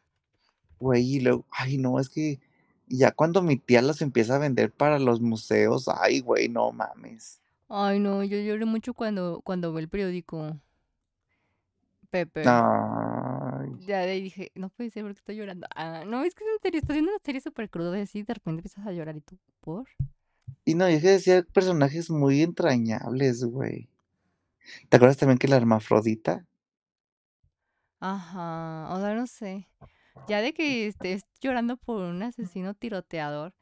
[0.79, 2.39] Güey, y luego, ay, no, es que
[2.87, 7.40] ya cuando mi tía los empieza a vender para los museos, ay, güey, no mames.
[7.73, 10.59] Ay, no, yo lloré mucho cuando, cuando ve el periódico.
[12.09, 12.43] Pepe.
[12.45, 15.67] Ay, Ya de ahí dije, no puede ser porque estoy llorando.
[15.75, 18.23] Ah, no, es que es en serio, está haciendo una serie súper cruda y así
[18.23, 19.87] de repente empiezas a llorar y tú, ¿por?
[20.65, 23.89] Y no, es que decía personajes muy entrañables, güey.
[24.89, 26.45] ¿Te acuerdas también que la hermafrodita?
[27.99, 29.67] Ajá, o sea, no sé.
[30.27, 33.53] Ya de que estés llorando por un asesino tiroteador.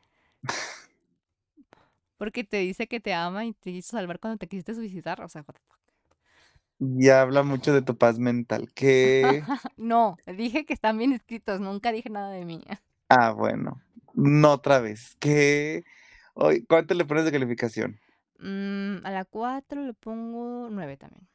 [2.20, 5.22] Porque te dice que te ama y te hizo salvar cuando te quisiste suicidar.
[5.22, 5.80] O sea, what the fuck.
[6.80, 8.70] Ya habla mucho de tu paz mental.
[8.74, 9.42] Que.
[9.78, 11.62] no, dije que están bien escritos.
[11.62, 12.62] Nunca dije nada de mí.
[13.08, 13.82] Ah, bueno.
[14.14, 15.18] No otra vez.
[16.34, 17.98] Hoy, ¿Cuánto le pones de calificación?
[18.38, 21.26] Mm, a la 4 le pongo 9 también.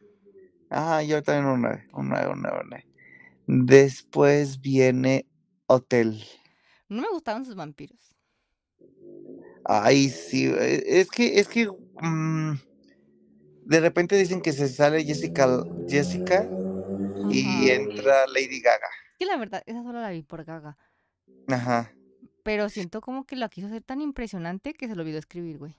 [0.69, 1.89] Ah, yo también un 9.
[1.95, 2.87] Un 9, un 9, un 9.
[3.47, 5.27] Después viene
[5.67, 6.23] Hotel.
[6.91, 8.14] No me gustaron sus vampiros.
[9.65, 10.47] Ay, sí.
[10.47, 11.69] e, Es que, es que.
[12.01, 12.53] mm,
[13.67, 16.47] de repente dicen que se sale Jessica, Jessica
[17.31, 18.87] y entra Lady Gaga.
[19.13, 20.77] Es que la verdad, esa solo la vi por gaga.
[21.49, 21.95] Ajá.
[22.43, 25.77] Pero siento como que la quiso hacer tan impresionante que se lo olvidó escribir, güey.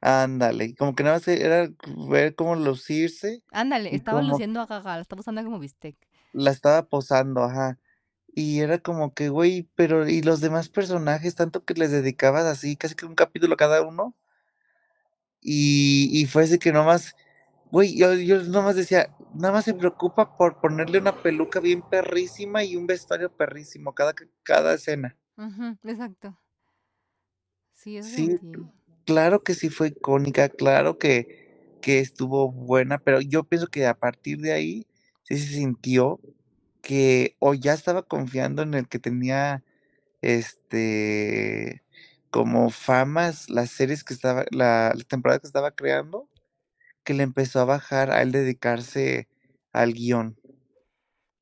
[0.00, 0.74] Ándale.
[0.76, 1.68] Como que nada más era
[2.08, 3.42] ver cómo lucirse.
[3.50, 5.96] Ándale, estaba como- luciendo a gaga, la estaba usando como bistec.
[6.32, 7.78] La estaba posando, ajá.
[8.34, 11.34] Y era como que, güey, pero ¿y los demás personajes?
[11.34, 14.14] Tanto que les dedicabas así, casi que un capítulo cada uno.
[15.40, 17.14] Y, y fue ese que nomás,
[17.70, 22.62] güey, yo, yo nomás decía, nada más se preocupa por ponerle una peluca bien perrísima
[22.62, 25.16] y un vestuario perrísimo cada, cada escena.
[25.36, 26.38] Ujú, exacto.
[27.74, 28.38] Sí, eso Sí,
[29.06, 33.94] claro que sí fue icónica, claro que, que estuvo buena, pero yo pienso que a
[33.98, 34.86] partir de ahí
[35.22, 36.20] sí se sintió
[36.82, 39.64] que o ya estaba confiando en el que tenía
[40.22, 41.82] este
[42.30, 46.28] como famas las series que estaba, la, la temporada que estaba creando,
[47.04, 49.28] que le empezó a bajar a él dedicarse
[49.72, 50.36] al guion.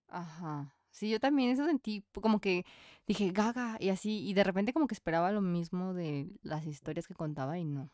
[0.08, 0.74] Ajá.
[0.90, 2.64] Sí, yo también eso sentí, pu- como que
[3.06, 7.06] dije gaga y así, y de repente como que esperaba lo mismo de las historias
[7.06, 7.90] que contaba y no.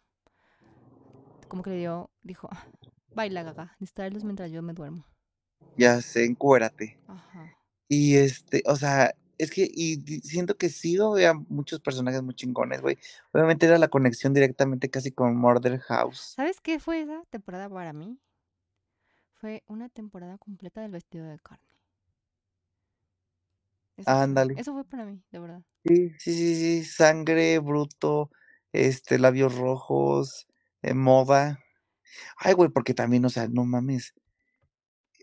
[1.49, 2.67] Como que le dio, dijo, "Ah,
[3.15, 5.05] baila gaga, distraerlos mientras yo me duermo.
[5.77, 6.99] Ya sé, encuérate.
[7.09, 7.57] Ajá.
[7.89, 12.81] Y este, o sea, es que, y siento que sí había muchos personajes muy chingones,
[12.81, 12.99] güey.
[13.33, 16.35] Obviamente era la conexión directamente casi con Murder House.
[16.37, 18.19] ¿Sabes qué fue esa temporada para mí?
[19.35, 21.67] Fue una temporada completa del vestido de carne.
[23.97, 24.55] Eso Ándale.
[24.59, 25.63] eso fue para mí, de verdad.
[25.85, 28.31] Sí, sí, sí, sí, sangre, bruto,
[28.73, 30.49] este, labios rojos,
[30.83, 31.61] eh, moda.
[32.37, 34.15] Ay, güey, porque también, o sea, no mames.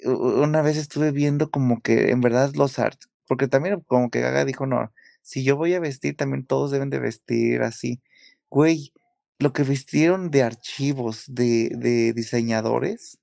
[0.04, 4.46] Una vez estuve viendo como que en verdad los arts, porque también como que Gaga
[4.46, 8.02] dijo, no, si yo voy a vestir, también todos deben de vestir así.
[8.50, 8.94] Güey,
[9.40, 13.20] lo que vistieron de archivos de, de diseñadores,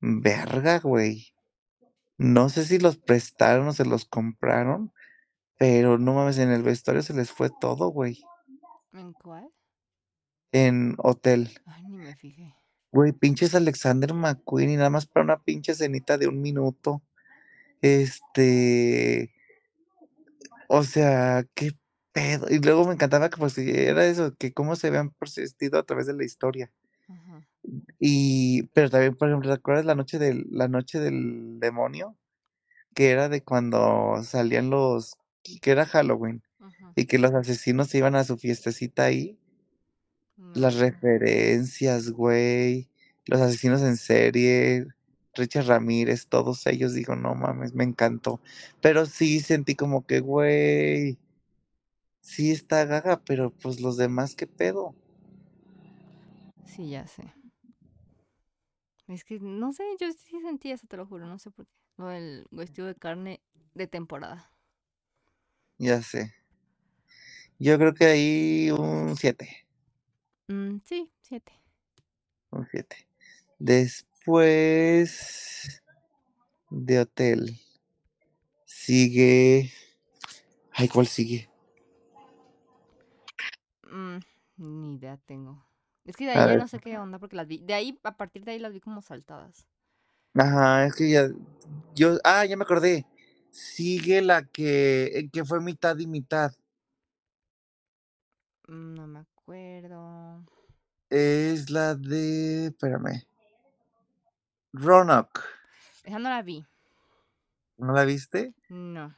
[0.00, 1.34] verga, güey.
[2.16, 4.92] No sé si los prestaron o se los compraron,
[5.58, 8.22] pero no mames, en el vestuario se les fue todo, güey.
[8.92, 9.48] ¿En cuál?
[10.52, 11.50] En hotel.
[11.66, 12.54] Ay, ni me fijé.
[12.94, 17.02] Güey, pinches Alexander McQueen y nada más para una pinche escenita de un minuto.
[17.82, 19.34] Este,
[20.68, 21.72] o sea, qué
[22.12, 22.46] pedo.
[22.48, 26.06] Y luego me encantaba que pues era eso, que cómo se habían persistido a través
[26.06, 26.70] de la historia.
[27.98, 32.16] Y, pero también, por ejemplo, ¿recuerdas la noche del, la noche del demonio?
[32.94, 36.44] Que era de cuando salían los, que era Halloween,
[36.94, 39.36] y que los asesinos se iban a su fiestecita ahí.
[40.54, 40.80] Las No.
[40.80, 42.88] referencias, güey.
[43.26, 44.86] Los asesinos en serie.
[45.34, 48.40] Richard Ramírez, todos ellos, digo, no mames, me encantó.
[48.80, 51.18] Pero sí sentí como que, güey.
[52.20, 54.94] Sí está gaga, pero pues los demás, ¿qué pedo?
[56.64, 57.34] Sí, ya sé.
[59.08, 61.72] Es que no sé, yo sí sentí eso, te lo juro, no sé por qué.
[61.96, 63.40] Lo del vestido de carne
[63.74, 64.50] de temporada.
[65.78, 66.32] Ya sé.
[67.58, 69.63] Yo creo que ahí un 7.
[70.48, 71.52] Mm, sí, siete.
[72.52, 73.06] Un 7.
[73.58, 74.70] Después
[76.70, 77.60] de hotel.
[78.66, 79.72] Sigue.
[80.72, 81.48] Ay, ¿cuál sigue?
[83.90, 84.18] Mm,
[84.58, 85.64] ni idea tengo.
[86.04, 86.58] Es que de A ahí ya ver.
[86.58, 87.58] no sé qué onda porque las vi.
[87.58, 89.66] De ahí, a partir de ahí las vi como saltadas.
[90.34, 91.28] Ajá, es que ya.
[91.94, 92.18] Yo.
[92.24, 93.06] Ah, ya me acordé.
[93.50, 96.52] Sigue la que, eh, que fue mitad y mitad.
[98.68, 100.44] Mm, No me acuerdo.
[101.10, 102.66] Es la de.
[102.66, 103.22] Espérame.
[104.72, 105.40] Roanoke.
[106.02, 106.66] Esa no la vi.
[107.76, 108.54] ¿No la viste?
[108.68, 109.14] No.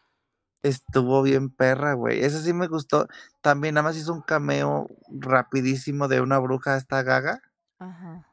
[0.62, 2.24] Estuvo bien perra, güey.
[2.24, 3.06] Esa sí me gustó.
[3.40, 7.40] También nada más hizo un cameo rapidísimo de una bruja hasta gaga.
[7.78, 8.32] Ajá.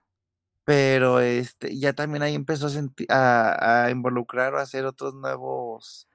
[0.66, 6.08] Pero este, ya también ahí empezó a, a, a involucrar o a hacer otros nuevos.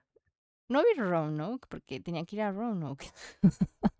[0.69, 3.13] No vi Roanoke porque tenía que ir a Roanoke.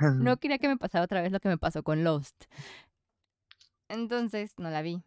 [0.00, 2.44] No quería que me pasara otra vez lo que me pasó con Lost.
[3.88, 5.02] Entonces no la vi.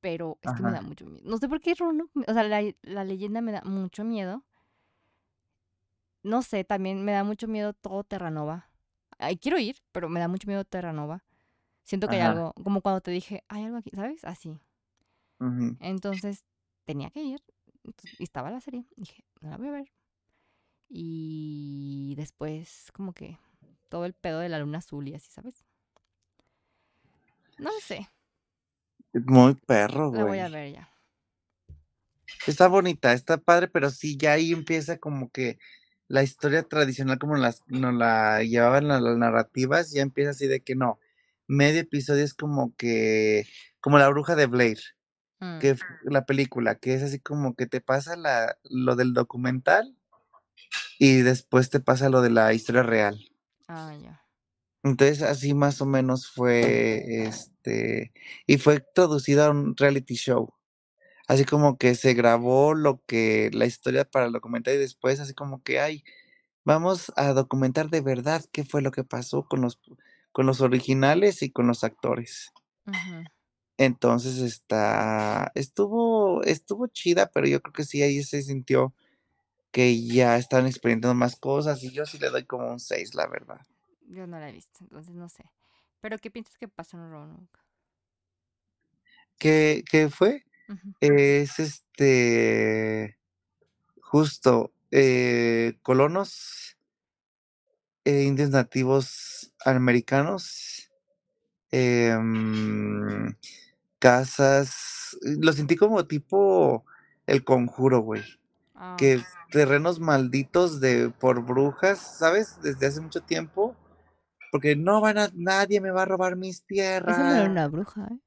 [0.00, 1.28] Pero es que me da mucho miedo.
[1.28, 1.74] No sé por qué
[2.14, 4.44] me- O sea, la, la leyenda me da mucho miedo.
[6.22, 8.70] no sé, también me da mucho miedo todo Terranova.
[9.18, 11.24] Ay, quiero ir, pero me da mucho miedo Terranova.
[11.82, 14.24] Siento que hay algo, como cuando te dije, hay algo aquí, ¿sabes?
[14.24, 14.58] Así.
[15.80, 16.44] Entonces
[16.84, 17.40] tenía que ir.
[17.84, 18.86] Entonces, y estaba la serie.
[18.96, 19.92] Dije, no la voy a ver.
[20.88, 23.38] Y después, como que
[23.90, 25.66] todo el pedo de la luna azul y así, ¿sabes?
[27.58, 28.08] No lo sé.
[29.26, 30.52] Muy perro, La voy a güey.
[30.52, 30.90] ver ya.
[32.46, 35.58] Está bonita, está padre, pero sí, ya ahí empieza como que
[36.08, 40.60] la historia tradicional como las, nos la llevaban las, las narrativas, ya empieza así de
[40.62, 40.98] que no.
[41.46, 43.46] Medio episodio es como que,
[43.80, 44.78] como la bruja de Blair,
[45.40, 49.96] Mm, que la película, que es así como que te pasa la, lo del documental
[50.98, 53.29] y después te pasa lo de la historia real.
[53.72, 54.20] Ah, ya.
[54.82, 58.12] Entonces, así más o menos fue, este,
[58.46, 60.52] y fue traducido a un reality show.
[61.28, 65.34] Así como que se grabó lo que, la historia para el documental y después así
[65.34, 66.02] como que, ay,
[66.64, 69.80] vamos a documentar de verdad qué fue lo que pasó con los,
[70.32, 72.52] con los originales y con los actores.
[73.78, 78.94] Entonces, está, estuvo, estuvo chida, pero yo creo que sí, ahí se sintió
[79.70, 83.26] que ya están experimentando más cosas y yo sí le doy como un 6, la
[83.26, 83.60] verdad.
[84.08, 85.44] Yo no la he visto, entonces no sé.
[86.00, 87.60] Pero ¿qué piensas que pasó en Roanoke?
[89.38, 90.44] ¿Qué, qué fue?
[91.00, 93.18] Es este,
[94.00, 96.76] justo, eh, colonos,
[98.04, 100.90] eh, indios nativos americanos,
[101.70, 103.34] em,
[103.98, 106.84] casas, lo sentí como tipo
[107.26, 108.22] El Conjuro, güey,
[108.82, 112.58] Ah, que terrenos malditos de por brujas, ¿sabes?
[112.62, 113.76] Desde hace mucho tiempo,
[114.50, 117.14] porque no van a, nadie me va a robar mis tierras.
[117.14, 118.18] Eso no era una bruja, ¿eh?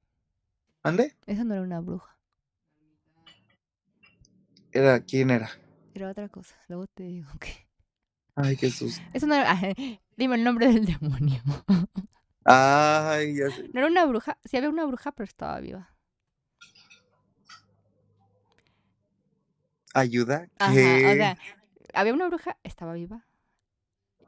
[0.83, 1.17] ¿Ande?
[1.25, 2.15] Eso no era una bruja.
[4.71, 5.49] Era, ¿quién era?
[5.95, 6.55] Era otra cosa.
[6.67, 7.67] Luego te digo que.
[8.35, 9.01] Ay, Jesús.
[9.13, 9.55] Eso no era.
[10.17, 11.41] Dime el nombre del demonio.
[12.45, 13.69] Ay, ya sé.
[13.73, 14.37] No era una bruja.
[14.45, 15.92] Sí había una bruja, pero estaba viva.
[19.93, 20.47] ¿Ayuda?
[20.59, 21.37] Ajá, o sea,
[21.93, 23.25] había una bruja, estaba viva.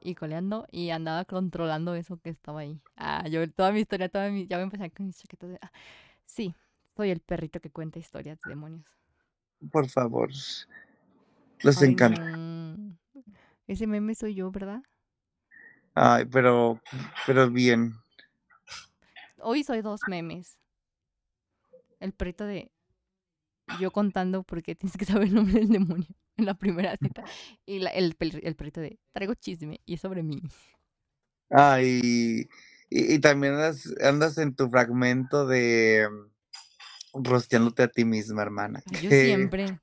[0.02, 2.80] Y coleando y andaba controlando eso que estaba ahí.
[2.96, 4.46] Ah, yo toda mi historia, toda mi.
[4.48, 5.58] Ya a empezar con mis chaquetas de.
[5.62, 5.72] ah,
[6.26, 6.56] sí,
[6.96, 8.86] soy el perrito que cuenta historias de demonios.
[9.72, 10.30] Por favor.
[11.64, 12.22] Los Ay, encanta.
[12.22, 12.98] no.
[13.68, 14.84] Ese meme soy yo, ¿verdad?
[15.96, 16.80] Ay, pero,
[17.26, 17.96] pero bien.
[19.40, 20.58] Hoy soy dos memes.
[22.00, 22.72] El perrito de
[23.80, 26.08] yo contando porque tienes que saber el nombre del demonio
[26.38, 27.24] en la primera cita.
[27.66, 30.42] Y la- el, el perrito de traigo chisme y es sobre mí.
[31.50, 32.02] Ay,
[32.90, 38.84] y, y también andas, andas en tu fragmento de mm, rosteándote a ti misma, hermana.
[39.02, 39.24] Yo ¿Qué?
[39.26, 39.80] siempre,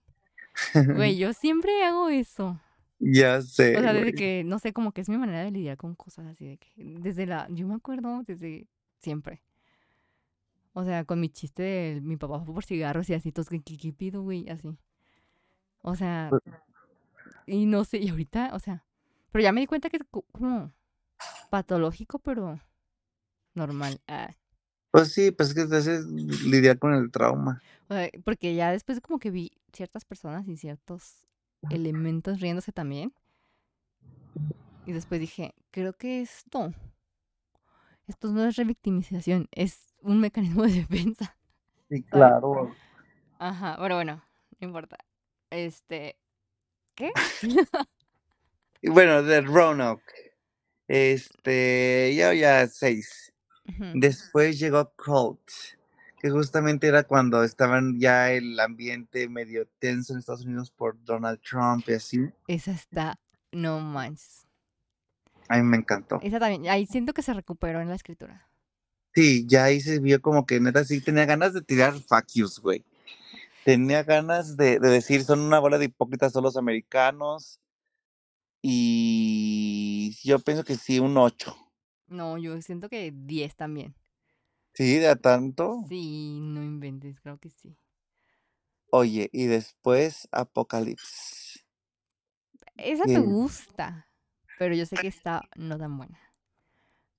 [0.96, 2.60] güey, yo siempre hago eso.
[2.98, 5.76] Ya sé, O sea, desde que, no sé, como que es mi manera de lidiar
[5.76, 8.68] con cosas así de que, desde la, yo me acuerdo desde
[9.00, 9.42] siempre.
[10.74, 13.60] O sea, con mi chiste de mi papá fue por cigarros y así, todos, ¿qué,
[13.62, 14.48] qué- qué pido, güey?
[14.48, 14.68] Así.
[15.82, 16.42] O sea, Pues
[17.46, 18.84] y no sé, y ahorita, o sea,
[19.32, 20.72] pero ya me di cuenta que es co- como
[21.50, 22.58] patológico, pero
[23.54, 24.00] normal.
[24.06, 24.34] Ah,
[24.90, 27.60] Pues sí, pues es que te haces lidiar con el trauma.
[27.88, 31.26] o sea, porque ya después como que vi ciertas personas y ciertos
[31.70, 33.12] elementos riéndose también.
[34.86, 36.72] Y después dije, creo que esto,
[38.06, 41.36] esto no es revictimización, es un mecanismo de defensa.
[41.88, 42.74] Sí, claro.
[43.38, 44.24] Ajá, pero bueno,
[44.60, 44.98] no importa.
[45.50, 46.16] Este,
[46.94, 47.12] ¿qué?
[48.80, 50.12] Y bueno, de Roanoke.
[50.88, 53.32] Este, ya, ya, seis.
[53.94, 55.48] Después llegó Colt,
[56.20, 61.40] que justamente era cuando estaban ya el ambiente medio tenso en Estados Unidos por Donald
[61.40, 62.28] Trump y así.
[62.48, 63.18] Esa está,
[63.52, 64.46] no manches.
[65.48, 66.18] A mí me encantó.
[66.22, 68.48] Esa también, ahí siento que se recuperó en la escritura.
[69.14, 72.58] Sí, ya ahí se vio como que neta sí tenía ganas de tirar fuck yous,
[72.58, 72.84] güey.
[73.64, 77.60] Tenía ganas de, de decir, son una bola de hipócritas todos los americanos.
[78.62, 81.56] Y yo pienso que sí, un 8.
[82.06, 83.94] No, yo siento que 10 también.
[84.74, 85.84] Sí, de a tanto.
[85.88, 87.76] Sí, no inventes, creo que sí.
[88.90, 91.60] Oye, y después Apocalypse.
[92.76, 94.06] Esa que me gusta,
[94.58, 96.18] pero yo sé que está no tan buena.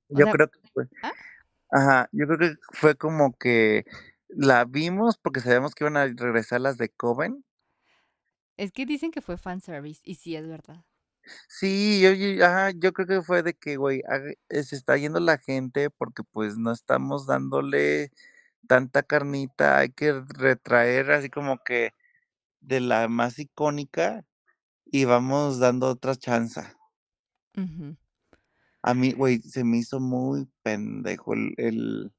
[0.09, 0.59] O yo sea, creo que.
[1.01, 1.11] ¿ah?
[1.75, 3.83] Ajá, yo creo que fue como que
[4.27, 7.43] la vimos porque sabíamos que iban a regresar las de Coven.
[8.57, 10.85] Es que dicen que fue fanservice, y sí es verdad.
[11.47, 14.97] Sí, yo, yo- ajá, yo creo que fue de que, güey, haga- eh, se está
[14.97, 18.11] yendo la gente porque pues no estamos dándole
[18.67, 21.93] tanta carnita, hay que retraer así como que
[22.61, 24.25] de la más icónica
[24.85, 26.75] y vamos dando otra chanza.
[28.83, 32.11] A mí, güey, se me hizo muy pendejo el, el,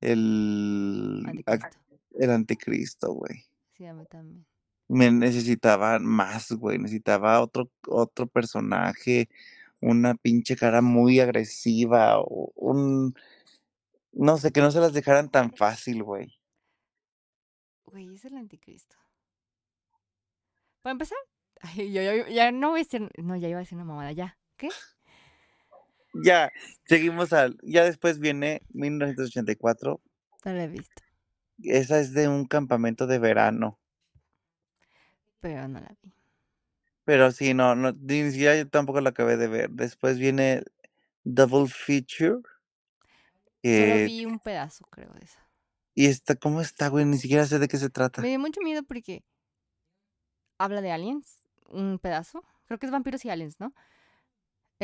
[0.00, 1.78] el, Anticristo.
[2.12, 3.44] el anticristo, güey.
[3.72, 4.46] Sí, a mí también.
[4.86, 6.78] Me necesitaba más, güey.
[6.78, 9.30] Necesitaba otro, otro personaje,
[9.80, 13.14] una pinche cara muy agresiva, o un,
[14.12, 16.38] no sé, que no se las dejaran tan fácil, güey.
[17.86, 18.96] Güey, es el anticristo.
[20.82, 21.18] Para empezar,
[21.60, 24.12] ay, yo, yo- ya no voy a decir, no, ya iba a decir una mamada,
[24.12, 24.38] ya.
[24.58, 24.68] ¿Qué?
[26.22, 26.52] Ya,
[26.84, 30.00] seguimos al, ya después viene 1984.
[30.44, 31.02] No la he visto,
[31.62, 33.78] Esa es de un campamento de verano.
[35.40, 36.12] pero no la vi.
[37.04, 39.70] Pero sí, no, no, ni siquiera yo tampoco la acabé de ver.
[39.70, 40.62] Después viene
[41.22, 42.40] Double Feature.
[43.62, 45.40] Solo vi un pedazo, creo, de esa.
[45.94, 47.04] y está, ¿cómo está, güey?
[47.04, 48.22] Ni siquiera sé de qué se trata.
[48.22, 49.22] Me dio mucho miedo porque
[50.58, 52.42] habla de aliens, un pedazo.
[52.66, 53.74] Creo que es vampiros y aliens, ¿no?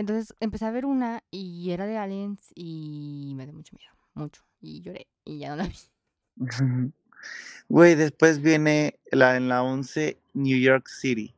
[0.00, 4.42] Entonces empecé a ver una y era de aliens y me dio mucho miedo, mucho.
[4.58, 5.76] Y lloré y ya no la vi.
[7.68, 11.34] Güey, después viene la en la 11 New York City.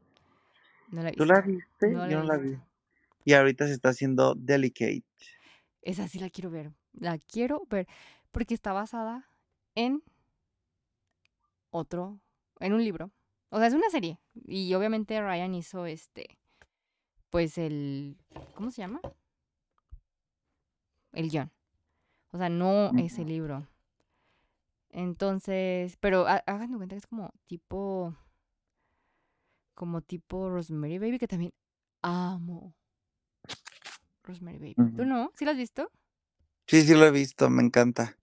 [0.92, 1.88] No la ¿Tú la viste?
[1.88, 2.56] No la Yo no la vi.
[3.24, 5.02] Y ahorita se está haciendo Delicate.
[5.82, 6.70] Esa sí la quiero ver.
[6.92, 7.88] La quiero ver
[8.30, 9.28] porque está basada
[9.74, 10.04] en
[11.70, 12.20] otro,
[12.60, 13.10] en un libro.
[13.48, 14.20] O sea, es una serie.
[14.46, 16.38] Y obviamente Ryan hizo este,
[17.32, 18.18] pues el,
[18.54, 19.00] ¿cómo se llama?
[21.12, 21.50] El guion.
[22.30, 23.66] O sea, no ese libro.
[24.90, 28.14] Entonces, pero hagan cuenta que es como tipo,
[29.74, 31.54] como tipo Rosemary Baby, que también
[32.02, 32.74] amo.
[34.24, 34.74] Rosemary Baby.
[34.74, 35.04] ¿Tú Ujú.
[35.06, 35.32] no?
[35.34, 35.90] ¿Sí la has visto?
[36.66, 38.18] Sí, sí lo he visto, me encanta.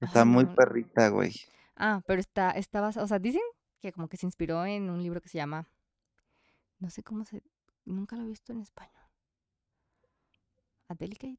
[0.00, 0.54] Está Ay, muy no.
[0.56, 1.32] perrita, güey.
[1.76, 3.42] Ah, pero está, está basado, o sea, dicen
[3.80, 5.68] que como que se inspiró en un libro que se llama,
[6.78, 7.42] no sé cómo se,
[7.84, 8.92] nunca lo he visto en español.
[10.88, 11.38] A Delicate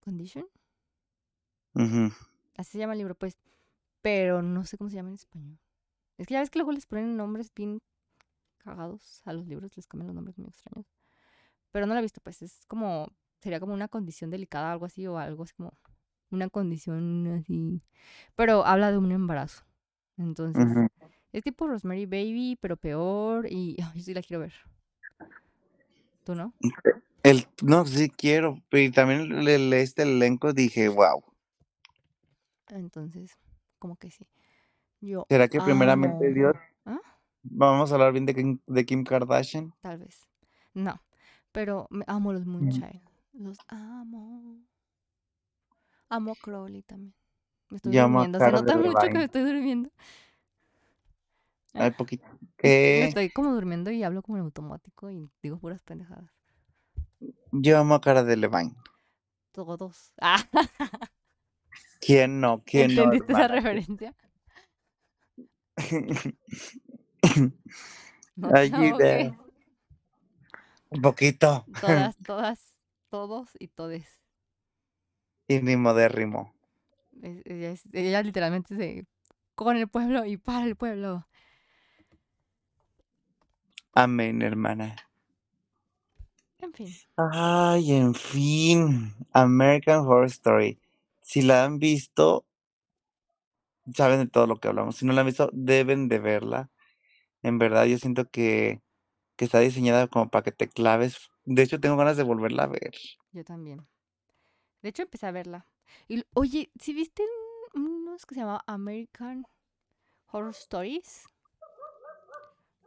[0.00, 0.46] Condition,
[2.56, 3.36] así se llama el libro, pues,
[4.00, 5.58] pero no sé cómo se llama en español.
[6.18, 7.80] Es que ya ves que luego les ponen nombres bien
[8.58, 10.86] cagados a los libros, les cambian los nombres muy extraños.
[11.70, 15.06] Pero no lo he visto, pues, es como, sería como una condición delicada, algo así,
[15.06, 15.72] o algo así como
[16.30, 17.82] una condición así.
[18.34, 19.64] Pero habla de un embarazo.
[20.16, 20.64] Entonces.
[21.32, 23.46] Es tipo Rosemary Baby, pero peor.
[23.50, 24.52] Y yo sí la quiero ver.
[26.24, 26.52] ¿Tú no?
[27.22, 28.62] El, no, sí quiero.
[28.70, 31.22] Y también le, le- este elenco dije, wow.
[32.68, 33.32] Entonces,
[33.78, 34.26] como que sí.
[35.00, 36.32] Yo ¿Será que primeramente.
[36.32, 36.54] Dios?
[36.84, 37.00] ¿Ah?
[37.42, 39.72] Vamos a hablar bien de Kim, de Kim Kardashian.
[39.80, 40.28] Tal vez.
[40.74, 41.00] No.
[41.52, 43.00] Pero me amo los Moonchild.
[43.32, 44.58] Los amo.
[46.10, 47.14] Amo Crowley también.
[47.70, 48.40] Me estoy Yo amo a durmiendo.
[48.40, 49.90] Se nota mucho que me estoy durmiendo.
[51.74, 52.26] Ay, poquito.
[52.26, 53.04] Es que me ¿Qué?
[53.04, 56.30] estoy como durmiendo y hablo como en automático y digo puras pendejadas.
[57.52, 58.74] Yo amo a Cara de Levine.
[59.52, 60.12] Todos.
[60.20, 60.44] Ah,
[62.00, 62.62] ¿Quién no?
[62.64, 63.02] ¿Quién no?
[63.04, 64.14] ¿entendiste esa referencia?
[68.36, 69.36] No Ayuda.
[70.90, 71.66] Un poquito.
[71.80, 72.60] Todas, todas,
[73.10, 74.06] todos y todes.
[75.48, 76.54] Y ni modérrimo.
[77.20, 79.06] Ella, ella literalmente se
[79.56, 81.27] con el pueblo y para el pueblo.
[84.02, 84.96] Amén, hermana.
[86.60, 89.14] En fin, Ay, en fin.
[89.32, 90.78] American Horror Story.
[91.20, 92.46] Si la han visto,
[93.94, 94.96] saben de todo lo que hablamos.
[94.96, 96.70] Si no la han visto, deben de verla.
[97.42, 98.82] En verdad, yo siento que,
[99.36, 101.30] que está diseñada como para que te claves.
[101.44, 102.92] De hecho, tengo ganas de volverla a ver.
[103.32, 103.86] yo también.
[104.82, 105.66] De hecho, empecé a verla.
[106.08, 107.22] Y, oye, ¿sí viste
[107.74, 109.46] un- unos que se llamaba American
[110.32, 111.26] Horror Stories?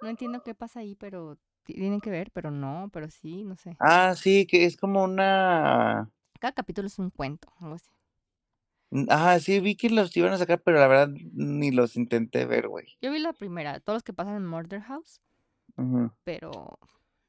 [0.02, 3.56] No entiendo qué pasa ahí, pero ti- tienen que ver, pero no, pero sí, no
[3.56, 3.78] sé.
[3.80, 6.10] Ah, sí, que es como una...
[6.40, 7.92] Cada capítulo es un cuento, algo así.
[9.10, 12.68] Ah, sí, vi que los iban a sacar, pero la verdad ni los intenté ver,
[12.68, 12.98] güey.
[13.02, 15.22] Yo vi la primera, todos los que pasan en Murder House,
[15.78, 16.12] Ujú.
[16.26, 16.78] pero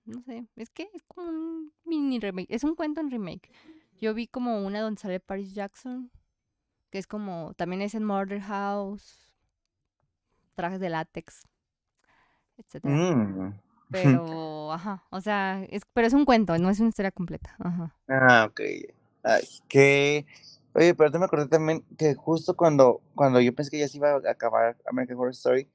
[0.04, 3.50] no sé, es que es como un mini remake, es un cuento en remake.
[4.00, 6.10] Yo vi como una donde sale Paris Jackson,
[6.90, 9.32] que es como, también es en Murder House,
[10.56, 11.46] trajes de látex,
[12.56, 12.94] etcétera.
[12.94, 13.54] Mm.
[13.90, 17.54] Pero, ajá, o sea, es, pero es un cuento, no es una historia completa.
[17.58, 17.94] Ajá.
[18.08, 18.60] Ah, ok.
[19.22, 20.26] Ay, que...
[20.74, 23.98] Oye, pero te me acordé también que justo cuando, cuando yo pensé que ya se
[23.98, 25.68] iba a acabar American Horror Story,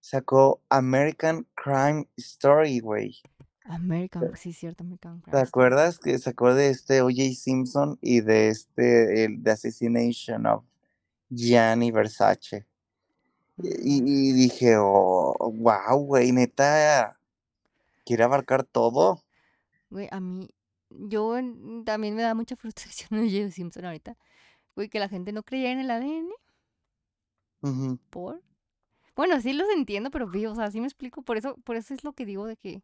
[0.00, 3.22] sacó American Crime Story, güey.
[3.64, 5.48] American, sí, cierto, American ¿Te Crime Story.
[5.48, 7.34] acuerdas que sacó de este O.J.
[7.34, 10.64] Simpson y de este, el The Assassination of
[11.30, 12.66] Gianni Versace?
[13.56, 17.18] Y, y dije, oh, wow, güey, neta,
[18.04, 19.22] quiere abarcar todo.
[19.90, 20.48] Güey, a mí,
[20.90, 21.34] yo
[21.84, 23.50] también me da mucha frustración J.O.
[23.50, 24.16] Simpson ahorita.
[24.74, 26.30] Güey, que la gente no creía en el ADN.
[28.10, 28.42] ¿Por?
[29.16, 31.22] Bueno, sí los entiendo, pero vi, o sea, sí me explico.
[31.22, 32.82] Por eso, por eso es lo que digo de que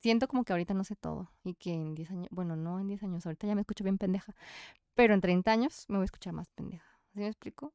[0.00, 1.30] siento como que ahorita no sé todo.
[1.44, 3.98] Y que en 10 años, bueno, no en 10 años, ahorita ya me escucho bien
[3.98, 4.34] pendeja.
[4.94, 6.86] Pero en 30 años me voy a escuchar más pendeja.
[7.12, 7.72] ¿Sí me explico?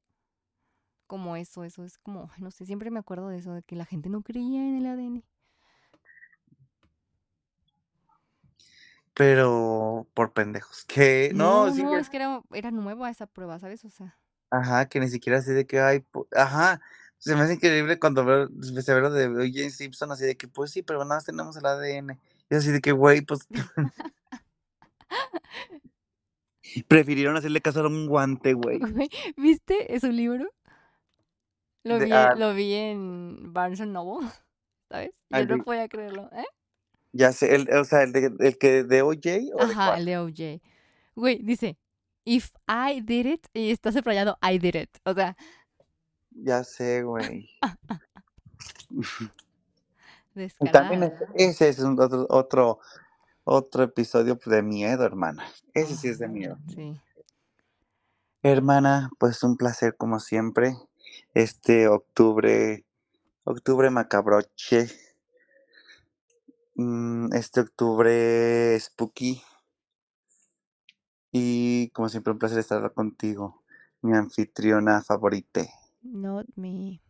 [1.07, 3.85] Como eso, eso es como, no sé, siempre me acuerdo de eso, de que la
[3.85, 5.23] gente no creía en el ADN.
[9.13, 10.85] Pero por pendejos.
[10.85, 13.83] Que no, No, sí, no, que- es que era, era nueva esa prueba, ¿sabes?
[13.85, 14.17] O sea,
[14.51, 16.05] ajá, que ni siquiera así de que hay,
[16.35, 16.81] ajá.
[17.19, 19.71] Se me hace increíble cuando veo, se ve lo de O.J.
[19.71, 22.19] Simpson así de que, pues sí, pero nada más tenemos el ADN.
[22.49, 23.47] Y así de que, güey, pues.
[26.87, 28.79] Prefirieron hacerle caso a un guante, güey.
[28.79, 30.47] güey, ¿viste su libro?
[31.87, 34.27] Lo De- vi, lo vi en Barnes Noble,
[34.89, 35.11] ¿sabes?
[35.29, 36.45] Yo no de- podía creerlo, ¿eh?
[37.13, 39.29] Ya sé, el, o sea, el, de, el que de O.J.
[39.55, 39.99] o de Ajá, cuál?
[39.99, 40.61] el de OJ.
[41.15, 41.77] Güey, dice,
[42.25, 44.89] if I did it, y está subrayado I did it.
[45.05, 45.35] O sea,
[46.31, 47.49] Ya sé, güey.
[50.35, 50.79] descarada.
[50.89, 52.79] También es- ese es un otro, otro,
[53.43, 55.45] otro episodio de miedo, hermana.
[55.73, 56.57] Ese sí es de miedo.
[56.67, 56.99] Sí.
[58.43, 60.75] Hermana, pues un placer como siempre.
[61.33, 62.85] Este octubre,
[63.43, 64.87] octubre macabroche.
[66.75, 69.41] Mm, Este octubre spooky.
[71.31, 73.61] Y como siempre un placer estar contigo,
[74.01, 75.61] mi anfitriona favorita.
[76.01, 77.01] Not me.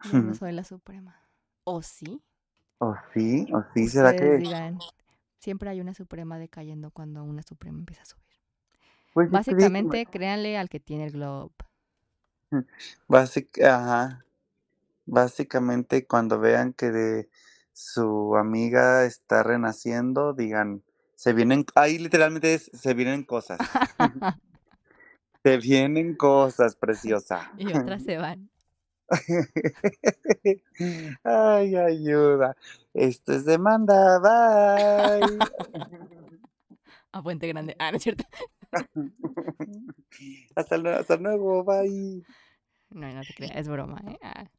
[0.12, 1.20] Yo no soy la suprema.
[1.64, 2.22] ¿O sí?
[2.78, 3.46] ¿O sí?
[3.52, 3.88] ¿O sí?
[3.88, 4.44] ¿Será Ustedes que...?
[4.44, 4.78] digan,
[5.38, 8.22] siempre hay una suprema decayendo cuando una suprema empieza a subir.
[9.14, 11.54] Pues Básicamente, créanle al que tiene el globe.
[13.08, 14.24] Básic- ajá.
[15.06, 17.28] Básicamente cuando vean que de
[17.72, 20.82] su amiga está renaciendo, digan,
[21.14, 23.58] se vienen, ahí literalmente es, se vienen cosas.
[25.42, 27.52] Se vienen cosas, preciosa.
[27.56, 28.50] y otras se van.
[31.22, 32.56] Ay, ayuda.
[32.92, 34.18] Esto es demanda.
[34.18, 35.38] Bye.
[37.12, 37.76] A Puente Grande.
[37.78, 38.24] Ah, no es cierto.
[40.56, 41.64] hasta, hasta luego.
[41.64, 42.22] Bye.
[42.90, 44.18] No, no te creas, es broma, ¿eh?
[44.22, 44.50] Ah.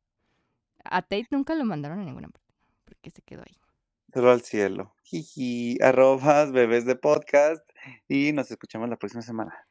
[0.83, 2.47] A Tate nunca lo mandaron a ninguna parte.
[2.85, 3.57] Porque se quedó ahí.
[4.13, 4.95] Solo al cielo.
[5.03, 5.77] Jiji.
[5.81, 7.67] Arrobas bebés de podcast.
[8.07, 9.66] Y nos escuchamos la próxima semana.